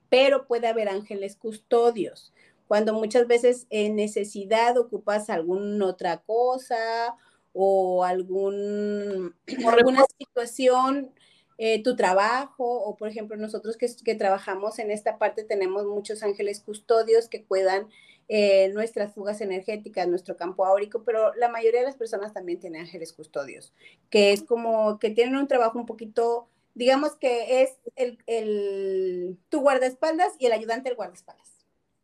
[0.09, 2.33] Pero puede haber ángeles custodios
[2.67, 7.15] cuando muchas veces en necesidad ocupas alguna otra cosa
[7.53, 9.35] o algún,
[9.67, 11.11] alguna situación,
[11.57, 16.21] eh, tu trabajo, o por ejemplo nosotros que, que, trabajamos en esta parte tenemos muchos
[16.21, 17.87] ángeles custodios que cuidan
[18.29, 22.81] eh, nuestras fugas energéticas, nuestro campo áurico, pero la mayoría de las personas también tienen
[22.81, 23.73] ángeles custodios,
[24.11, 29.61] que es como que tienen un trabajo un poquito, digamos que es el, el tu
[29.61, 31.56] guardaespaldas y el ayudante del guardaespaldas.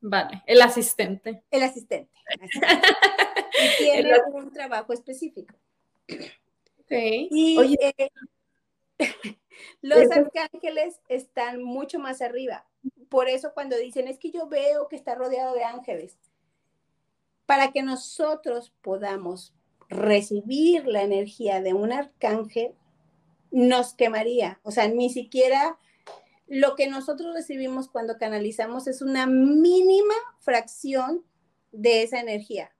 [0.06, 1.44] Vale, el asistente.
[1.50, 2.12] El asistente.
[3.80, 5.56] y tiene un trabajo específico.
[6.10, 6.92] Ok.
[6.92, 7.96] Y Oye.
[7.98, 8.10] Eh,
[9.82, 12.66] los arcángeles están mucho más arriba.
[13.08, 16.18] Por eso cuando dicen, es que yo veo que está rodeado de ángeles,
[17.46, 19.54] para que nosotros podamos
[19.88, 22.76] recibir la energía de un arcángel,
[23.52, 24.60] nos quemaría.
[24.64, 25.78] O sea, ni siquiera
[26.54, 31.26] lo que nosotros recibimos cuando canalizamos es una mínima fracción
[31.72, 32.76] de esa energía,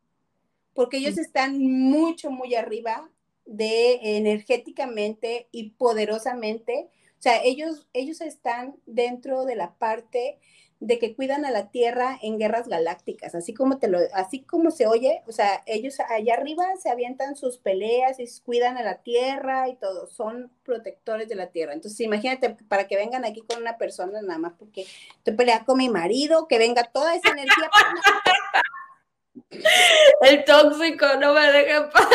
[0.76, 3.10] porque ellos están mucho, muy arriba
[3.46, 6.92] de energéticamente y poderosamente.
[7.18, 10.40] O sea, ellos, ellos están dentro de la parte
[10.84, 14.70] de que cuidan a la Tierra en guerras galácticas, así como te lo, así como
[14.70, 19.02] se oye, o sea, ellos allá arriba se avientan sus peleas y cuidan a la
[19.02, 21.72] Tierra y todo, son protectores de la Tierra.
[21.72, 24.86] Entonces, imagínate para que vengan aquí con una persona nada más porque
[25.18, 27.70] estoy peleando con mi marido, que venga toda esa energía.
[30.22, 32.10] El tóxico no me deja en paz.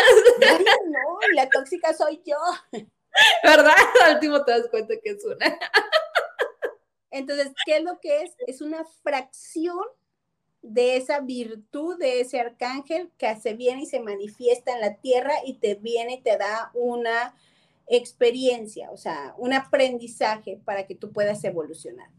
[0.87, 2.37] no, la tóxica soy yo.
[3.43, 3.75] ¿Verdad?
[4.05, 5.59] Al último te das cuenta que es una.
[7.11, 8.35] Entonces, ¿qué es lo que es?
[8.47, 9.85] Es una fracción
[10.63, 15.33] de esa virtud de ese arcángel que se viene y se manifiesta en la tierra
[15.45, 17.35] y te viene y te da una
[17.87, 22.11] experiencia, o sea, un aprendizaje para que tú puedas evolucionar.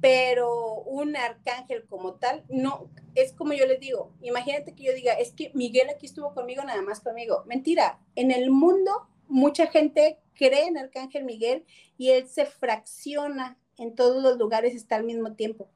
[0.00, 5.12] Pero un arcángel como tal, no, es como yo les digo, imagínate que yo diga,
[5.12, 7.44] es que Miguel aquí estuvo conmigo, nada más conmigo.
[7.46, 11.66] Mentira, en el mundo mucha gente cree en Arcángel Miguel
[11.98, 15.70] y él se fracciona en todos los lugares está al mismo tiempo.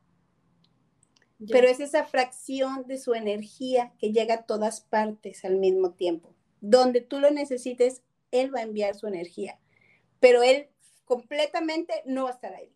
[1.51, 6.35] Pero es esa fracción de su energía que llega a todas partes al mismo tiempo.
[6.61, 9.59] Donde tú lo necesites, él va a enviar su energía.
[10.21, 10.69] Pero él
[11.07, 12.71] completamente no va a estar ahí.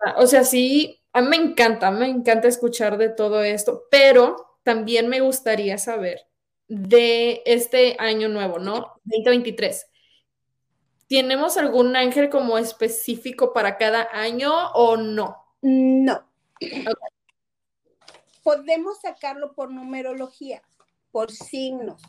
[0.00, 4.58] Ah, o sea, sí, a mí me encanta, me encanta escuchar de todo esto, pero
[4.64, 6.26] también me gustaría saber
[6.66, 9.00] de este año nuevo, ¿no?
[9.04, 9.86] 2023.
[11.08, 15.36] ¿Tenemos algún ángel como específico para cada año o no?
[15.62, 16.28] No.
[18.42, 20.62] Podemos sacarlo por numerología.
[21.10, 22.02] por signos,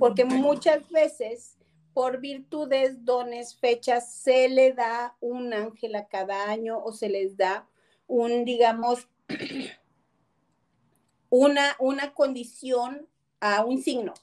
[0.00, 1.56] porque muchas veces
[1.94, 7.36] por virtudes, dones, fechas, se le da un ángel a cada año o se les
[7.36, 7.68] da
[8.06, 9.08] un, digamos,
[11.30, 13.08] una, una condición
[13.40, 14.14] a un signo,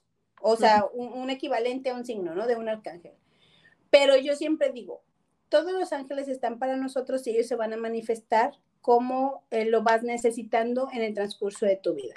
[0.41, 2.47] o sea, un, equivalente a un signo, ¿no?
[2.47, 3.13] De un arcángel.
[3.99, 5.01] Pero yo siempre digo,
[5.49, 9.81] todos los ángeles están para nosotros y ellos se van a manifestar como eh, lo
[9.81, 12.13] vas necesitando en el transcurso de tu vida.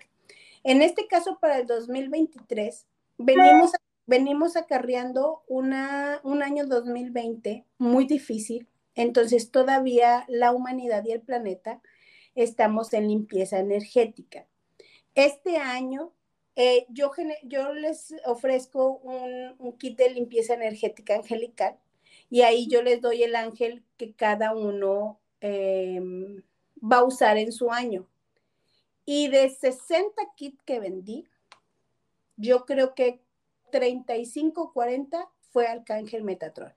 [0.62, 3.72] En este caso, para el 2023, venimos,
[4.06, 8.68] venimos acarreando una, un año 2020 muy difícil.
[8.94, 11.80] Entonces, todavía la humanidad y el planeta
[12.34, 14.46] estamos en limpieza energética.
[15.14, 16.12] Este año,
[16.60, 17.10] eh, yo,
[17.72, 21.78] les ofrezco un, kit de limpieza energética angelical
[22.28, 26.42] y ahí yo les doy el ángel que cada uno em,
[26.78, 28.06] va a usar en su año.
[29.06, 31.24] Y de 60 kits que vendí,
[32.36, 33.20] yo creo que
[33.70, 36.74] 35, 40 fue Arcángel Metatron.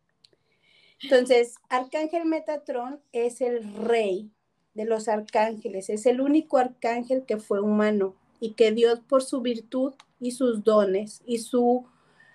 [1.01, 4.31] Entonces, Arcángel Metatron es el rey
[4.75, 9.39] de los arcángeles, es el único arcángel que fue humano y que Dios por su
[9.39, 11.87] virtud y sus dones y su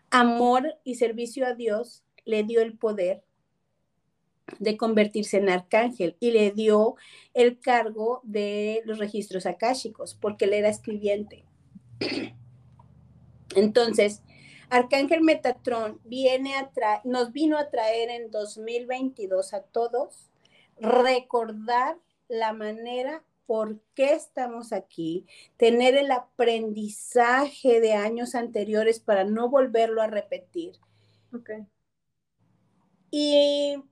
[0.09, 3.23] amor y servicio a Dios le dio el poder
[4.59, 6.97] de convertirse en arcángel y le dio
[7.35, 11.45] el cargo de los registros akáshicos porque él era escribiente.
[13.55, 14.23] Entonces,
[14.71, 16.71] Arcángel Metatron viene a
[17.05, 20.31] nos vino a traer en 2022 a todos
[20.81, 29.49] recordar la manera por qué estamos aquí, tener el aprendizaje de años anteriores para no
[29.49, 30.75] volverlo a repetir.
[31.33, 31.67] Okay.
[33.11, 33.83] Y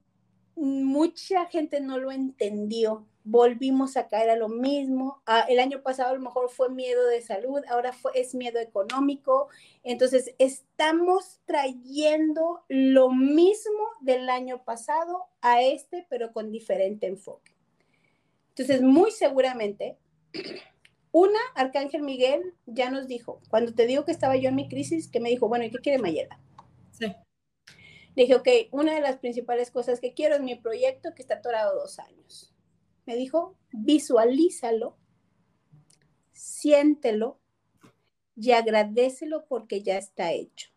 [0.56, 3.06] mucha gente no lo entendió.
[3.24, 5.22] Volvimos a caer a lo mismo.
[5.24, 8.60] Ah, el año pasado a lo mejor fue miedo de salud, ahora fue, es miedo
[8.60, 9.48] económico.
[9.82, 17.55] Entonces, estamos trayendo lo mismo del año pasado a este, pero con diferente enfoque.
[18.56, 19.98] Entonces, muy seguramente,
[21.12, 25.08] una, Arcángel Miguel ya nos dijo, cuando te digo que estaba yo en mi crisis,
[25.08, 26.40] que me dijo, bueno, ¿y qué quiere Mayela?
[26.92, 27.06] Sí
[28.16, 31.78] dije, ok, una de las principales cosas que quiero es mi proyecto que está atorado
[31.78, 32.54] dos años.
[33.04, 34.96] Me dijo, visualízalo,
[36.32, 37.38] siéntelo
[38.34, 40.70] y agradecelo porque ya está hecho.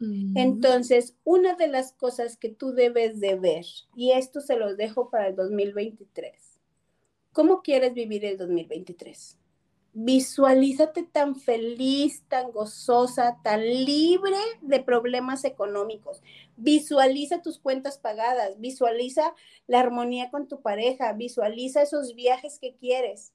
[0.00, 5.10] Entonces, una de las cosas que tú debes de ver, y esto se los dejo
[5.10, 6.60] para el 2023,
[7.32, 9.38] ¿cómo quieres vivir el 2023?
[9.98, 16.22] Visualízate tan feliz, tan gozosa, tan libre de problemas económicos.
[16.58, 19.34] Visualiza tus cuentas pagadas, visualiza
[19.66, 23.32] la armonía con tu pareja, visualiza esos viajes que quieres.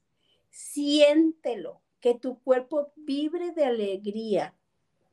[0.50, 4.54] Siéntelo, que tu cuerpo vibre de alegría,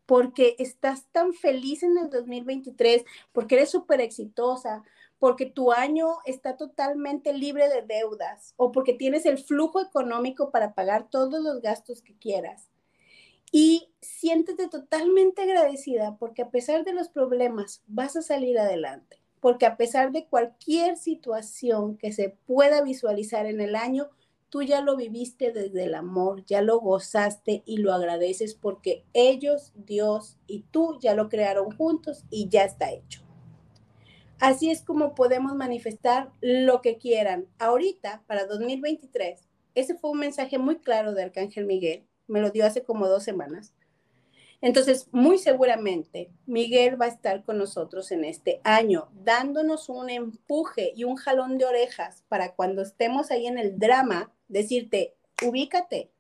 [0.09, 4.81] porque estás tan feliz en el 2023, porque eres súper exitosa,
[5.19, 10.73] porque tu año está totalmente libre de deudas o porque tienes el flujo económico para
[10.73, 12.71] pagar todos los gastos que quieras.
[13.51, 19.67] Y siéntete totalmente agradecida porque a pesar de los problemas vas a salir adelante, porque
[19.67, 24.09] a pesar de cualquier situación que se pueda visualizar en el año,
[24.49, 29.73] tú ya lo viviste desde el amor, ya lo gozaste y lo agradeces porque ellos,
[29.75, 33.21] Dios y tú ya lo crearon juntos y ya está hecho.
[34.39, 37.47] Así es como podemos manifestar lo que quieran.
[37.59, 42.65] Ahorita, para 2023, ese fue un mensaje muy claro de Arcángel Miguel, me lo dio
[42.65, 43.73] hace como dos semanas.
[44.61, 50.91] Entonces, muy seguramente, Miguel va a estar con nosotros en este año, dándonos un empuje
[50.95, 56.11] y un jalón de orejas para cuando estemos ahí en el drama, decirte, ubícate.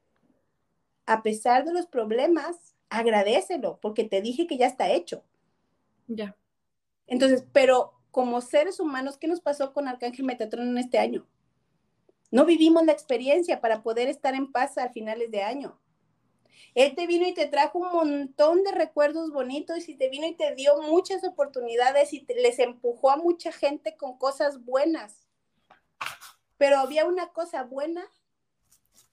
[1.05, 5.23] A pesar de los problemas, agradecelo, porque te dije que ya está hecho.
[6.07, 6.37] Ya.
[7.07, 11.27] Entonces, pero como seres humanos, ¿qué nos pasó con Arcángel Metatron en este año?
[12.31, 15.79] No vivimos la experiencia para poder estar en paz a finales de año.
[16.75, 20.35] Él te vino y te trajo un montón de recuerdos bonitos y te vino y
[20.35, 25.27] te dio muchas oportunidades y les empujó a mucha gente con cosas buenas.
[26.57, 28.05] Pero había una cosa buena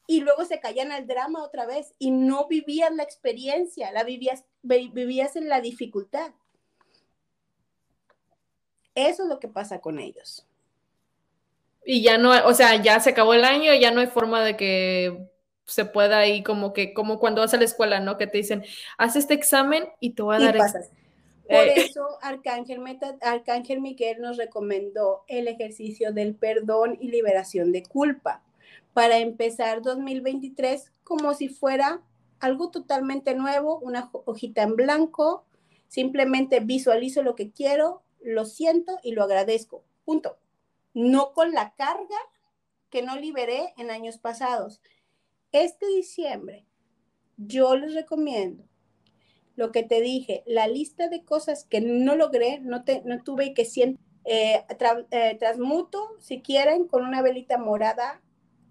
[0.07, 4.45] y luego se caían al drama otra vez y no vivías la experiencia, la vivías,
[4.63, 6.33] vivías en la dificultad.
[8.95, 10.47] Eso es lo que pasa con ellos.
[11.85, 14.57] Y ya no, o sea, ya se acabó el año, ya no hay forma de
[14.57, 15.29] que
[15.65, 18.17] se pueda ir como que, como cuando vas a la escuela, ¿no?
[18.17, 18.65] Que te dicen,
[18.99, 20.57] haz este examen y te voy a dar.
[20.57, 20.91] Pasas.
[21.49, 21.75] Por eh.
[21.77, 22.81] eso Arcángel,
[23.21, 28.43] Arcángel Miguel nos recomendó el ejercicio del perdón y liberación de culpa
[28.97, 32.01] para empezar 2023 como si fuera
[32.41, 35.45] algo totalmente nuevo, una hojita en blanco,
[35.87, 39.85] simplemente visualizo lo que quiero, lo siento y lo agradezco.
[40.07, 40.39] Punto.
[40.95, 42.17] No con la carga
[42.89, 44.81] que no liberé en años pasados.
[45.53, 46.65] Este diciembre,
[47.37, 48.65] yo les recomiendo
[49.57, 53.45] lo que te dije, la lista de cosas que no logré, no, te, no tuve
[53.45, 54.65] y que siento, eh,
[55.11, 58.23] eh, transmuto, si quieren, con una velita morada,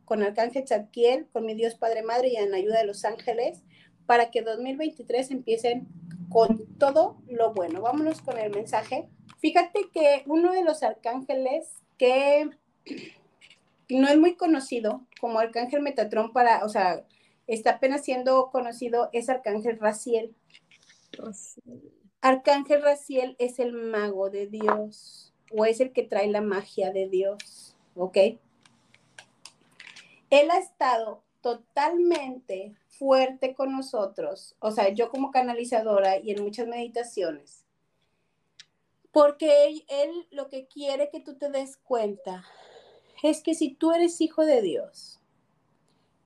[0.06, 3.64] con Arcángel Zadkiel, con mi Dios Padre Madre y en ayuda de los ángeles,
[4.06, 5.88] para que 2023 empiecen
[6.30, 7.82] con todo lo bueno.
[7.82, 9.10] Vámonos con el mensaje.
[9.39, 12.49] Fíjate que uno de los arcángeles que
[13.89, 17.06] no es muy conocido como Arcángel Metatrón para, o sea,
[17.47, 20.36] está apenas siendo conocido, es Arcángel Raciel.
[22.22, 27.08] Arcángel Raciel es el mago de Dios o es el que trae la magia de
[27.08, 28.18] Dios, ¿ok?
[30.30, 36.67] Él ha estado totalmente fuerte con nosotros, o sea, yo como canalizadora y en muchas
[36.67, 37.65] meditaciones,
[39.11, 42.43] porque él, él, lo que quiere que tú te des cuenta
[43.23, 45.19] es que si tú eres hijo de Dios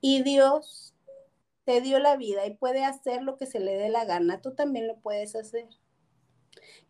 [0.02, 0.94] y Dios
[1.66, 4.56] te dio la vida y puede hacer lo que se le dé la gana, tú
[4.56, 5.68] también lo puedes hacer.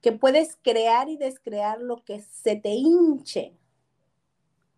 [0.01, 3.57] Que puedes crear y descrear lo que se te hinche.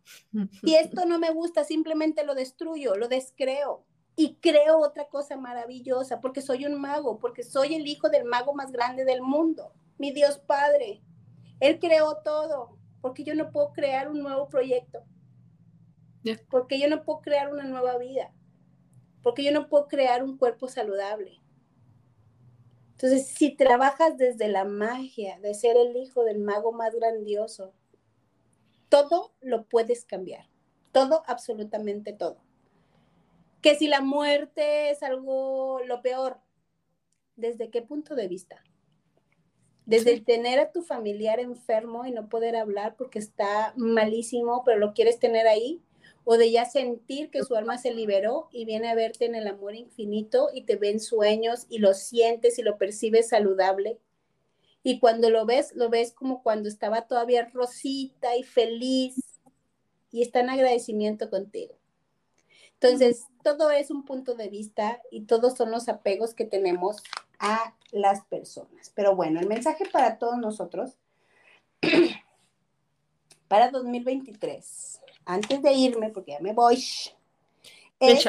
[0.63, 3.85] Si esto no me gusta, simplemente lo destruyo, lo descreo
[4.15, 8.53] y creo otra cosa maravillosa porque soy un mago, porque soy el hijo del mago
[8.53, 11.01] más grande del mundo, mi Dios Padre.
[11.59, 15.03] Él creó todo, porque yo no puedo crear un nuevo proyecto,
[16.49, 18.31] porque yo no puedo crear una nueva vida
[19.21, 21.39] porque yo no puedo crear un cuerpo saludable.
[22.91, 27.73] Entonces, si trabajas desde la magia de ser el hijo del mago más grandioso,
[28.91, 30.49] todo lo puedes cambiar.
[30.91, 32.43] Todo, absolutamente todo.
[33.61, 36.39] Que si la muerte es algo lo peor,
[37.37, 38.61] ¿desde qué punto de vista?
[39.85, 44.77] Desde el tener a tu familiar enfermo y no poder hablar porque está malísimo, pero
[44.77, 45.81] lo quieres tener ahí,
[46.25, 49.47] o de ya sentir que su alma se liberó y viene a verte en el
[49.47, 53.99] amor infinito y te ve en sueños y lo sientes y lo percibes saludable.
[54.83, 59.15] Y cuando lo ves, lo ves como cuando estaba todavía rosita y feliz
[60.11, 61.75] y está en agradecimiento contigo.
[62.73, 66.97] Entonces, todo es un punto de vista y todos son los apegos que tenemos
[67.39, 68.91] a las personas.
[68.95, 70.97] Pero bueno, el mensaje para todos nosotros,
[73.47, 76.83] para 2023 antes de irme, porque ya me voy,
[77.99, 78.27] es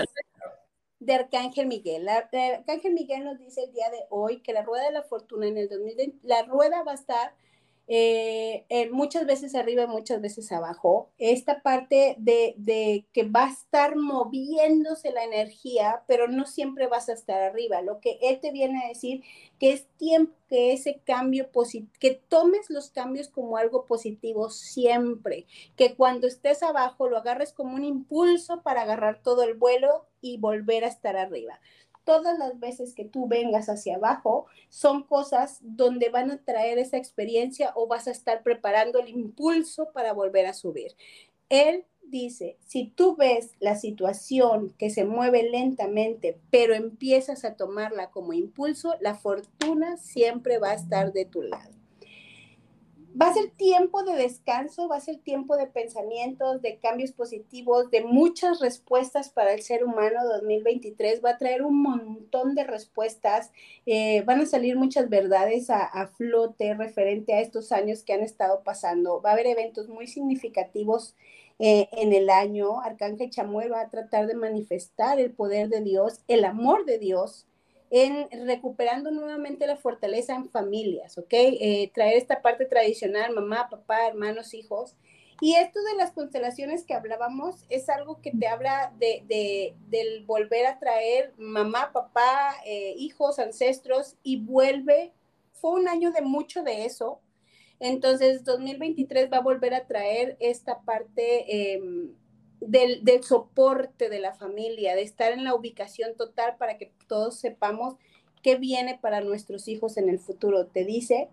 [1.05, 2.05] de Arcángel Miguel.
[2.05, 5.47] La, Arcángel Miguel nos dice el día de hoy que la rueda de la fortuna
[5.47, 7.35] en el 2020, la rueda va a estar
[7.95, 11.11] eh, eh, muchas veces arriba y muchas veces abajo.
[11.19, 17.11] Esta parte de, de, que va a estar moviéndose la energía, pero no siempre vas
[17.11, 17.83] a estar arriba.
[17.83, 19.23] Lo que él te viene a decir
[19.61, 21.51] que es tiempo que ese cambio
[21.99, 27.75] que tomes los cambios como algo positivo siempre, que cuando estés abajo lo agarres como
[27.75, 31.61] un impulso para agarrar todo el vuelo y volver a estar arriba
[32.05, 36.97] todas las veces que tú vengas hacia abajo son cosas donde van a traer esa
[36.97, 40.95] experiencia o vas a estar preparando el impulso para volver a subir.
[41.49, 48.11] Él dice, si tú ves la situación que se mueve lentamente, pero empiezas a tomarla
[48.11, 51.82] como impulso, la fortuna siempre va a estar de tu lado
[53.21, 57.91] va a ser tiempo de descanso, va a ser tiempo de pensamientos, de cambios positivos,
[57.91, 61.23] de muchas respuestas para el ser humano 2023.
[61.25, 63.53] Va a traer un montón de respuestas,
[63.87, 68.63] eh, van a salir muchas verdades a, flote referente a estos años que han estado
[68.63, 69.21] pasando.
[69.21, 71.15] Va a haber eventos muy significativos
[71.59, 72.81] eh, en el año.
[72.81, 77.47] Arcángel Chamuel va a tratar de manifestar el poder de Dios, el amor de Dios
[77.95, 81.27] en recuperando nuevamente la fortaleza en familias, ¿ok?
[81.31, 84.97] Eh, traer esta parte tradicional, mamá, papá, hermanos, hijos.
[85.43, 90.25] Y esto de las constelaciones que hablábamos es algo que te habla de, de del
[90.25, 95.13] volver a traer mamá, papá, eh, hijos, ancestros y vuelve.
[95.53, 97.21] Fue un año de mucho de eso.
[97.79, 102.15] Entonces, 2023 va a volver a traer esta parte em,
[102.67, 107.95] del, soporte de la familia, de estar en la ubicación total para que todos sepamos
[108.43, 110.67] qué viene para nuestros hijos en el futuro.
[110.67, 111.29] Te dice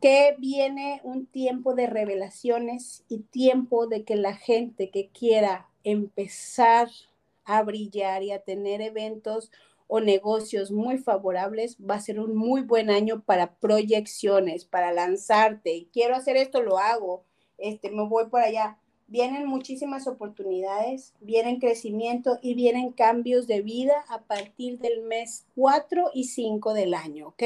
[0.00, 6.88] que viene un tiempo de revelaciones y tiempo de que la gente que quiera empezar
[7.44, 9.50] a brillar y a tener eventos
[9.88, 15.88] o negocios muy favorables, va a ser un muy buen año para proyecciones, para lanzarte.
[15.92, 17.24] Quiero hacer esto, lo hago.
[17.56, 18.78] Este, me voy por allá
[19.08, 26.10] vienen muchísimas oportunidades, vienen crecimiento y vienen cambios de vida a partir del mes 4
[26.14, 27.42] y 5 del año, ¿ok?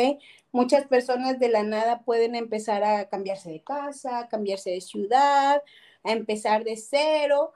[0.50, 5.62] Muchas personas de la nada pueden empezar a cambiarse de casa, cambiarse de ciudad,
[6.04, 7.52] a empezar de cero,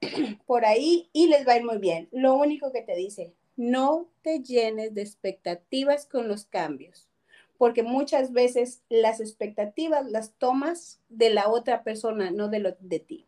[0.46, 2.08] por ahí y les va a ir muy bien.
[2.12, 7.08] Lo único que te dice, no te llenes de expectativas con los cambios,
[7.56, 12.98] porque muchas veces las expectativas las tomas de la otra persona, no de, lo, de
[12.98, 13.26] ti.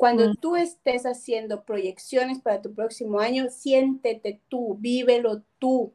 [0.00, 5.92] Cuando tú estés haciendo proyecciones para tu próximo año, siéntete tú, vívelo tú,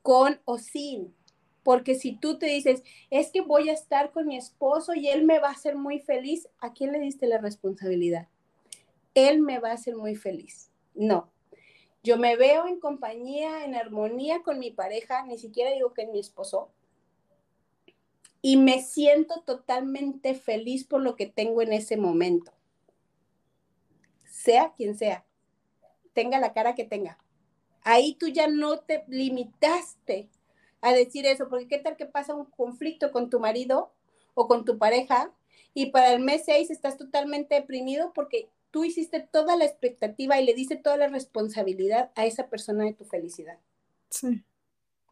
[0.00, 1.14] con o sin.
[1.62, 5.26] Porque si tú te dices, es que voy a estar con mi esposo y él
[5.26, 8.28] me va a hacer muy feliz, ¿a quién le diste la responsabilidad?
[9.12, 10.70] Él me va a hacer muy feliz.
[10.94, 11.30] No.
[12.02, 16.08] Yo me veo en compañía, en armonía con mi pareja, ni siquiera digo que es
[16.08, 16.70] mi esposo,
[18.40, 22.53] y me siento totalmente feliz por lo que tengo en ese momento
[24.44, 25.24] sea quien sea,
[26.12, 27.18] tenga la cara que tenga.
[27.82, 30.28] Ahí tú ya no te limitaste
[30.80, 33.90] a decir eso, porque qué tal que pasa un conflicto con tu marido
[34.34, 35.32] o con tu pareja
[35.72, 40.44] y para el mes 6 estás totalmente deprimido porque tú hiciste toda la expectativa y
[40.44, 43.58] le diste toda la responsabilidad a esa persona de tu felicidad.
[44.10, 44.44] Sí.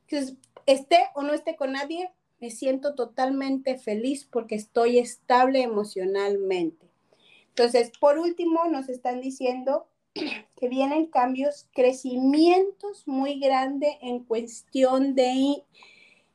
[0.08, 2.10] Entonces, esté o no esté con nadie,
[2.40, 6.91] me siento totalmente feliz porque estoy estable emocionalmente.
[7.54, 9.86] Entonces, por último, nos están diciendo
[10.56, 15.62] que vienen cambios, crecimientos muy grandes en cuestión de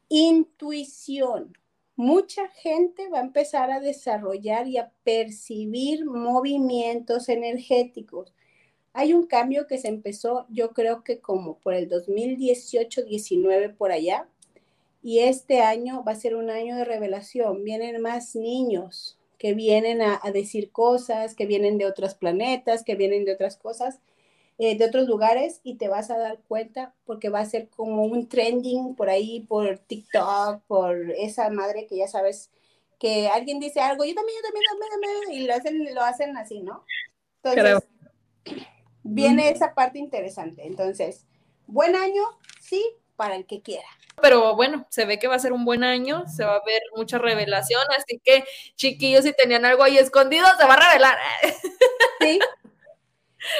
[0.09, 1.57] intuición.
[1.95, 8.36] Mucha gente va a empezar a desarrollar y a percibir movimientos energéticos.
[8.93, 14.28] Hay un cambio que se empezó, yo creo que como por el 2018-19 por allá,
[15.01, 17.63] y este año va a ser un año de revelación.
[17.63, 23.26] Vienen más niños, que vienen a, decir cosas, que vienen de otros planetas, que vienen
[23.26, 24.00] de otras cosas,
[24.58, 28.04] eh, de otros lugares, y te vas a dar cuenta porque va a ser como
[28.04, 32.50] un trending por ahí, por TikTok, por esa madre que ya sabes
[33.00, 36.38] que alguien dice algo, yo también, yo también, yo también, y lo hacen, lo hacen
[36.38, 36.84] así, ¿no?
[37.44, 37.88] Entonces,
[39.04, 40.66] viene esa parte interesante.
[40.66, 41.26] Entonces,
[41.68, 42.24] buen año,
[42.60, 42.84] sí,
[43.16, 43.88] para el que quiera.
[44.22, 46.82] Pero bueno, se ve que va a ser un buen año, se va a ver
[46.95, 48.43] mucha revelación, así que
[48.76, 51.18] chiquillos, si tenían algo ahí escondido, se va a revelar.
[52.20, 52.39] Sí.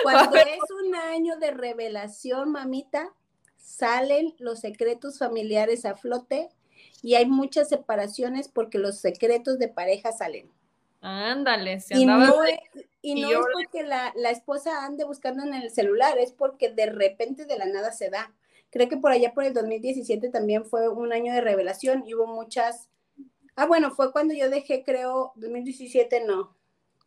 [0.02, 3.14] Cuando es un año de revelación, mamita,
[3.56, 6.50] salen los secretos familiares a flote
[7.04, 10.52] y hay muchas separaciones porque los secretos de pareja salen.
[11.02, 12.60] Ándale, y no, es,
[13.04, 16.88] y no es porque la, la esposa ande buscando en el celular, es porque de
[16.88, 18.34] repente de la nada se da.
[18.70, 22.28] Creo que por allá por el 2017 también fue un año de revelación y hubo
[22.28, 22.90] muchas...
[23.56, 26.56] Ah, bueno, fue cuando yo dejé, creo, 2017 no.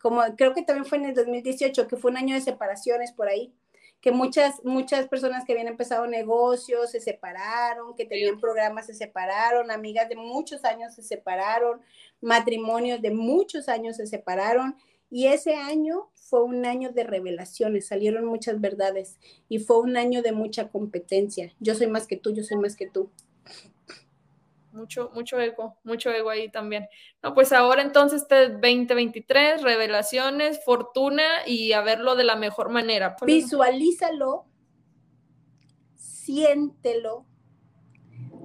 [0.00, 3.28] Como creo que también fue en el 2018, que fue un año de separaciones por
[3.28, 3.54] ahí,
[4.00, 9.70] que muchas, muchas personas que habían empezado negocios se separaron, que tenían programas se separaron,
[9.70, 11.82] amigas de muchos años se separaron,
[12.20, 14.76] matrimonios de muchos años se separaron
[15.10, 20.22] y ese año fue un año de revelaciones, salieron muchas verdades y fue un año
[20.22, 21.52] de mucha competencia.
[21.58, 23.10] Yo soy más que tú, yo soy más que tú.
[24.72, 26.86] Mucho, mucho ego, mucho ego ahí también.
[27.24, 33.16] No, pues ahora entonces este 2023, revelaciones, fortuna y a verlo de la mejor manera.
[33.26, 34.44] Visualízalo,
[35.96, 37.26] siéntelo,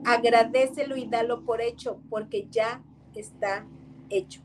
[0.03, 3.68] agradecelo y dalo por hecho, porque ya está
[4.09, 4.45] hecho.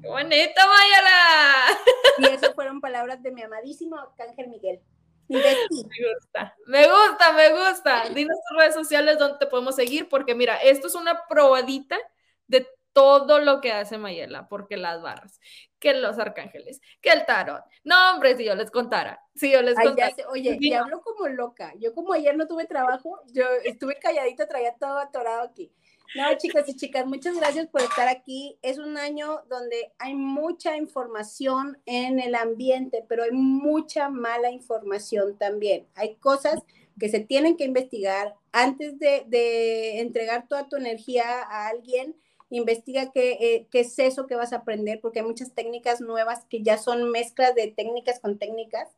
[0.00, 1.78] ¡Qué bonito, Mayala!
[2.18, 4.80] Y eso fueron palabras de mi amadísimo Ángel Miguel.
[5.28, 5.38] Me
[5.68, 8.08] gusta, me gusta, me gusta.
[8.10, 11.98] Dinos tus redes sociales donde te podemos seguir, porque mira, esto es una probadita
[12.46, 15.38] de todo lo que hace Mayela, porque las barras,
[15.78, 17.62] que los arcángeles, que el tarot.
[17.84, 20.14] No, hombre, si yo les contara, si yo les contara.
[20.30, 21.74] oye, y hablo como loca.
[21.78, 25.72] Yo como ayer no tuve trabajo, yo estuve calladita, traía todo atorado aquí.
[26.14, 28.58] No, chicos y chicas, muchas gracias por estar aquí.
[28.62, 35.36] Es un año donde hay mucha información en el ambiente, pero hay mucha mala información
[35.36, 35.86] también.
[35.94, 36.60] Hay cosas
[36.98, 42.16] que se tienen que investigar antes de, entregar toda tu energía a alguien.
[42.48, 46.46] Investiga qué, eh, qué es eso que vas a aprender, porque hay muchas técnicas nuevas
[46.46, 48.88] que ya son mezclas de técnicas con técnicas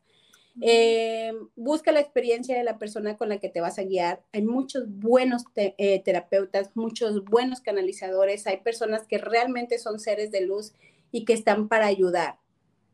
[0.59, 4.23] eh, busca la experiencia de la persona con la que te vas a guiar.
[4.33, 8.47] Hay muchos buenos eh, terapeutas, muchos buenos canalizadores.
[8.47, 10.73] Hay personas que realmente son seres de luz
[11.11, 12.39] y que están para ayudar.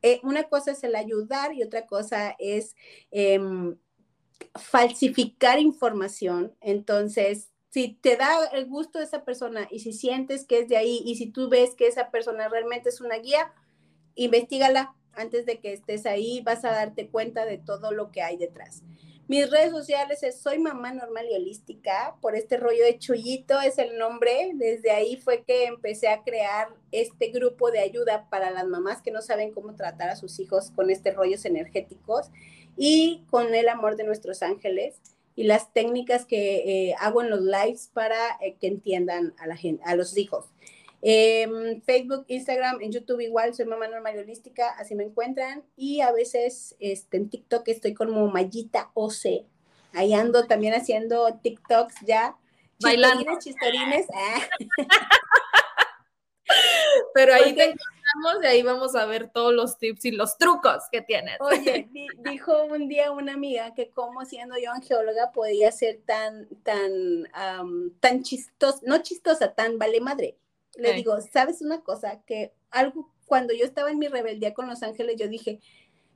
[0.03, 2.76] Eh, una cosa es el ayudar y otra cosa es
[3.12, 3.78] em,
[4.53, 6.53] falsificar información.
[6.62, 11.01] Entonces, si te da el gusto esa persona y si sientes que es de ahí
[11.05, 13.51] y si tú ves que esa persona realmente es una guía,
[14.16, 18.38] investigala antes de que estés ahí, vas a darte cuenta de todo lo que hay
[18.38, 18.84] detrás.
[19.28, 23.78] Mis redes sociales es Soy Mamá Normal y Holística, por este rollo de Chullito es
[23.78, 24.51] el nombre.
[24.53, 29.11] Desde ahí fue que empecé a crear este grupo de ayuda para las mamás que
[29.11, 32.32] no saben cómo tratar a sus hijos con este rollos energéticos
[32.78, 35.01] y con el amor de nuestros ángeles
[35.36, 39.57] y las técnicas que eh, hago en los lives para eh, que entiendan a la
[39.57, 40.45] gente, a los hijos.
[41.10, 41.47] Eh,
[41.86, 45.64] Facebook, Instagram, en YouTube igual, soy Mamá Normal Holística, así me encuentran.
[45.78, 49.45] Y a veces este, en TikTok estoy como Mayita OC.
[49.93, 52.36] Ahí ando también haciendo TikToks ya.
[52.82, 53.39] Bailando.
[53.39, 54.41] Chistorines, ah.
[57.14, 60.84] Pero ahí te encontramos y ahí vamos a ver todos los tips y los trucos
[60.91, 61.38] que tienes.
[61.39, 61.88] Oye,
[62.18, 67.30] dijo un día una amiga que como siendo yo angeóloga podía ser tan, tan,
[68.01, 70.38] tan chistosa, no chistosa, tan vale madre
[70.78, 72.22] le digo, ¿sabes una cosa?
[72.26, 75.60] Que algo, cuando yo estaba en mi rebeldía con Los Ángeles, yo dije,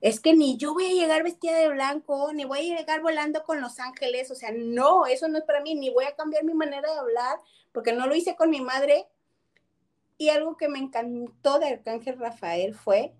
[0.01, 3.43] es que ni yo voy a llegar vestida de blanco, ni voy a llegar volando
[3.43, 6.43] con Los Ángeles, o sea, no, eso no es para mí, ni voy a cambiar
[6.43, 7.39] mi manera de hablar,
[7.71, 9.07] porque no lo hice con mi madre.
[10.17, 13.13] Y algo que me encantó de Arcángel Rafael fue,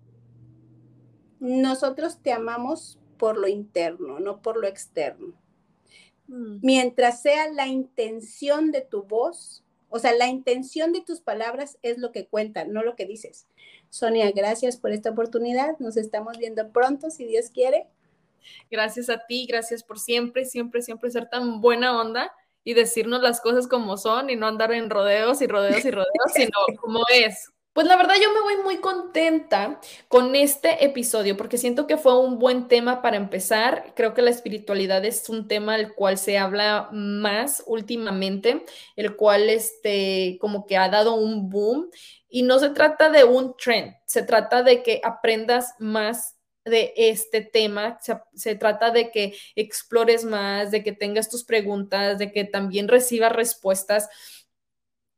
[1.40, 5.34] nosotros te amamos por lo interno, no por lo externo.
[6.28, 6.58] Mm.
[6.62, 11.98] Mientras sea la intención de tu voz, o sea, la intención de tus palabras es
[11.98, 13.46] lo que cuenta, no lo que dices.
[13.90, 15.78] Sonia, gracias por esta oportunidad.
[15.78, 17.86] Nos estamos viendo pronto, si Dios quiere.
[18.70, 22.32] Gracias a ti, gracias por siempre, siempre, siempre ser tan buena onda
[22.64, 26.32] y decirnos las cosas como son y no andar en rodeos y rodeos y rodeos,
[26.34, 31.56] sino como es, pues la verdad yo me voy muy contenta con este episodio porque
[31.56, 33.94] siento que fue un buen tema para empezar.
[33.96, 38.64] Creo que la espiritualidad es un tema del cual se habla más últimamente,
[38.96, 41.90] el cual este como que ha dado un boom
[42.28, 47.40] y no se trata de un trend, se trata de que aprendas más de este
[47.40, 52.44] tema, se, se, trata de que explores más, de que tengas tus preguntas, de que
[52.44, 54.08] también recibas respuestas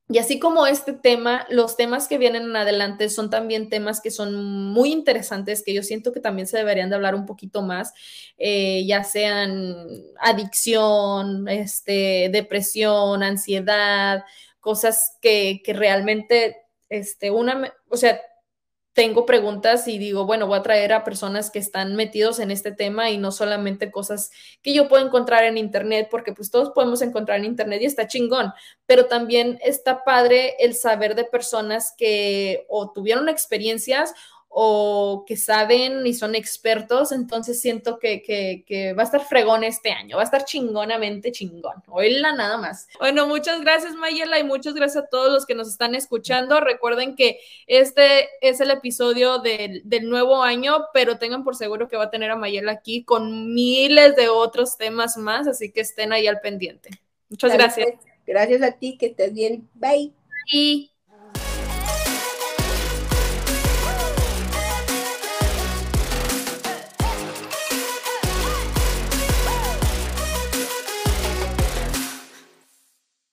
[0.08, 4.10] y así como este tema, los temas que vienen en adelante son también temas que
[4.10, 7.94] son muy interesantes, que yo siento que también se deberían de hablar un poquito más,
[8.36, 9.74] eh, ya sean
[10.20, 14.24] adicción, este, depresión, ansiedad,
[14.60, 16.56] cosas que, que realmente,
[16.90, 18.20] este, una, o sea,
[18.94, 22.70] tengo preguntas y digo, bueno, voy a traer a personas que están metidos en este
[22.70, 24.30] tema y no solamente cosas
[24.62, 28.06] que yo puedo encontrar en internet, porque pues todos podemos encontrar en internet y está
[28.06, 28.52] chingón,
[28.86, 34.14] pero también está padre el saber de personas que o tuvieron experiencias
[34.56, 39.90] o que saben y son expertos, entonces siento que, que, va a estar fregón este
[39.90, 41.82] año, va a estar chingonamente chingón.
[41.88, 42.86] Oíla nada más.
[43.00, 46.60] Bueno, muchas gracias Mayela y muchas gracias a todos los que nos están escuchando.
[46.60, 51.96] Recuerden que este es el episodio del, del nuevo año, pero tengan por seguro que
[51.96, 56.12] va a tener a Mayela aquí con miles de otros temas más, así que estén
[56.12, 56.90] ahí al pendiente.
[57.28, 57.88] Muchas gracias.
[58.24, 59.68] Gracias a ti, que estés bien.
[59.74, 60.12] Bye.
[60.52, 60.93] Bye.